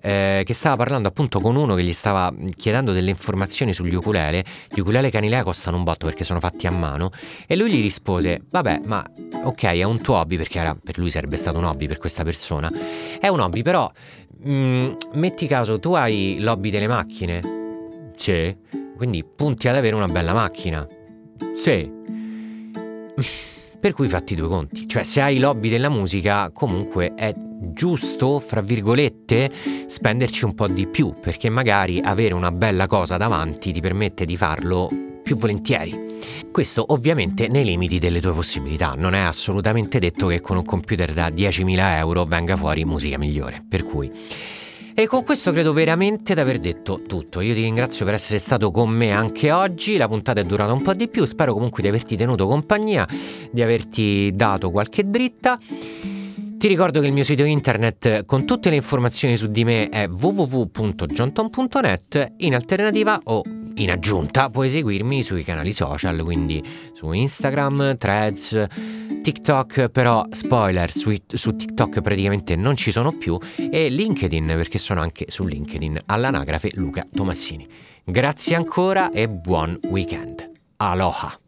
eh, 0.00 0.42
che 0.44 0.54
stava 0.54 0.74
parlando 0.74 1.06
appunto 1.06 1.38
con 1.38 1.54
uno 1.54 1.76
che 1.76 1.84
gli 1.84 1.92
stava 1.92 2.34
chiedendo 2.56 2.90
delle 2.90 3.10
informazioni 3.10 3.72
sugli 3.72 3.94
ukulele. 3.94 4.44
Gli 4.74 4.80
ukulele 4.80 5.10
canilea 5.10 5.44
costano 5.44 5.76
un 5.76 5.84
botto 5.84 6.06
perché 6.06 6.24
sono 6.24 6.40
fatti 6.40 6.66
a 6.66 6.72
mano 6.72 7.12
e 7.46 7.54
lui 7.54 7.70
gli 7.70 7.80
rispose, 7.80 8.42
vabbè, 8.50 8.80
ma 8.86 9.04
ok, 9.44 9.62
è 9.64 9.82
un 9.84 10.00
tuo 10.00 10.16
hobby, 10.16 10.36
perché 10.36 10.58
era, 10.58 10.74
per 10.74 10.98
lui 10.98 11.10
sarebbe 11.10 11.36
stato 11.36 11.58
un 11.58 11.64
hobby 11.64 11.86
per 11.86 11.98
questa 11.98 12.24
persona, 12.24 12.70
è 13.20 13.28
un 13.28 13.40
hobby, 13.40 13.51
però 13.60 13.90
mh, 14.44 14.50
mm, 14.50 14.90
metti 15.12 15.46
caso, 15.46 15.78
tu 15.78 15.92
hai 15.92 16.38
l'hobby 16.40 16.70
delle 16.70 16.88
macchine? 16.88 17.40
Sì. 18.16 18.56
Quindi 18.96 19.24
punti 19.24 19.68
ad 19.68 19.76
avere 19.76 19.94
una 19.94 20.06
bella 20.06 20.32
macchina? 20.32 20.88
Sì. 21.54 21.90
Per 23.78 23.92
cui 23.92 24.08
fatti 24.08 24.34
due 24.34 24.48
conti. 24.48 24.88
Cioè, 24.88 25.02
se 25.02 25.20
hai 25.20 25.38
l'hobby 25.38 25.68
della 25.68 25.88
musica, 25.88 26.50
comunque 26.52 27.14
è 27.14 27.34
giusto, 27.36 28.38
fra 28.38 28.60
virgolette, 28.60 29.50
spenderci 29.86 30.44
un 30.44 30.54
po' 30.54 30.68
di 30.68 30.86
più, 30.86 31.12
perché 31.20 31.48
magari 31.48 32.00
avere 32.00 32.34
una 32.34 32.52
bella 32.52 32.86
cosa 32.86 33.16
davanti 33.16 33.72
ti 33.72 33.80
permette 33.80 34.24
di 34.24 34.36
farlo 34.36 34.88
più 35.22 35.36
volentieri. 35.36 36.10
Questo 36.50 36.84
ovviamente 36.88 37.48
nei 37.48 37.64
limiti 37.64 37.98
delle 37.98 38.20
tue 38.20 38.32
possibilità, 38.32 38.94
non 38.96 39.14
è 39.14 39.20
assolutamente 39.20 39.98
detto 39.98 40.26
che 40.26 40.40
con 40.40 40.56
un 40.56 40.64
computer 40.64 41.12
da 41.12 41.28
10.000 41.28 41.96
euro 41.98 42.24
venga 42.24 42.56
fuori 42.56 42.84
musica 42.84 43.18
migliore, 43.18 43.64
per 43.66 43.84
cui... 43.84 44.10
E 44.94 45.06
con 45.06 45.24
questo 45.24 45.52
credo 45.52 45.72
veramente 45.72 46.34
di 46.34 46.40
aver 46.40 46.58
detto 46.58 47.00
tutto. 47.06 47.40
Io 47.40 47.54
ti 47.54 47.62
ringrazio 47.62 48.04
per 48.04 48.12
essere 48.12 48.38
stato 48.38 48.70
con 48.70 48.90
me 48.90 49.10
anche 49.10 49.50
oggi. 49.50 49.96
La 49.96 50.06
puntata 50.06 50.42
è 50.42 50.44
durata 50.44 50.74
un 50.74 50.82
po' 50.82 50.92
di 50.92 51.08
più. 51.08 51.24
Spero 51.24 51.54
comunque 51.54 51.80
di 51.82 51.88
averti 51.88 52.14
tenuto 52.14 52.46
compagnia, 52.46 53.08
di 53.50 53.62
averti 53.62 54.30
dato 54.34 54.70
qualche 54.70 55.08
dritta. 55.08 55.58
Ti 56.62 56.68
ricordo 56.68 57.00
che 57.00 57.08
il 57.08 57.12
mio 57.12 57.24
sito 57.24 57.42
internet 57.42 58.24
con 58.24 58.46
tutte 58.46 58.70
le 58.70 58.76
informazioni 58.76 59.36
su 59.36 59.48
di 59.48 59.64
me 59.64 59.88
è 59.88 60.06
www.johnton.net. 60.06 62.34
In 62.36 62.54
alternativa 62.54 63.20
o 63.24 63.42
in 63.74 63.90
aggiunta 63.90 64.48
puoi 64.48 64.70
seguirmi 64.70 65.24
sui 65.24 65.42
canali 65.42 65.72
social, 65.72 66.22
quindi 66.22 66.62
su 66.94 67.10
Instagram, 67.10 67.98
Threads, 67.98 68.66
TikTok, 69.22 69.88
però 69.88 70.24
spoiler, 70.30 70.92
su, 70.92 71.12
su 71.26 71.56
TikTok 71.56 72.00
praticamente 72.00 72.54
non 72.54 72.76
ci 72.76 72.92
sono 72.92 73.10
più, 73.10 73.36
e 73.56 73.88
LinkedIn 73.88 74.46
perché 74.46 74.78
sono 74.78 75.00
anche 75.00 75.24
su 75.30 75.44
LinkedIn 75.44 75.98
all'anagrafe 76.06 76.70
Luca 76.74 77.04
Tomassini. 77.12 77.66
Grazie 78.04 78.54
ancora 78.54 79.10
e 79.10 79.28
buon 79.28 79.80
weekend. 79.88 80.48
Aloha! 80.76 81.40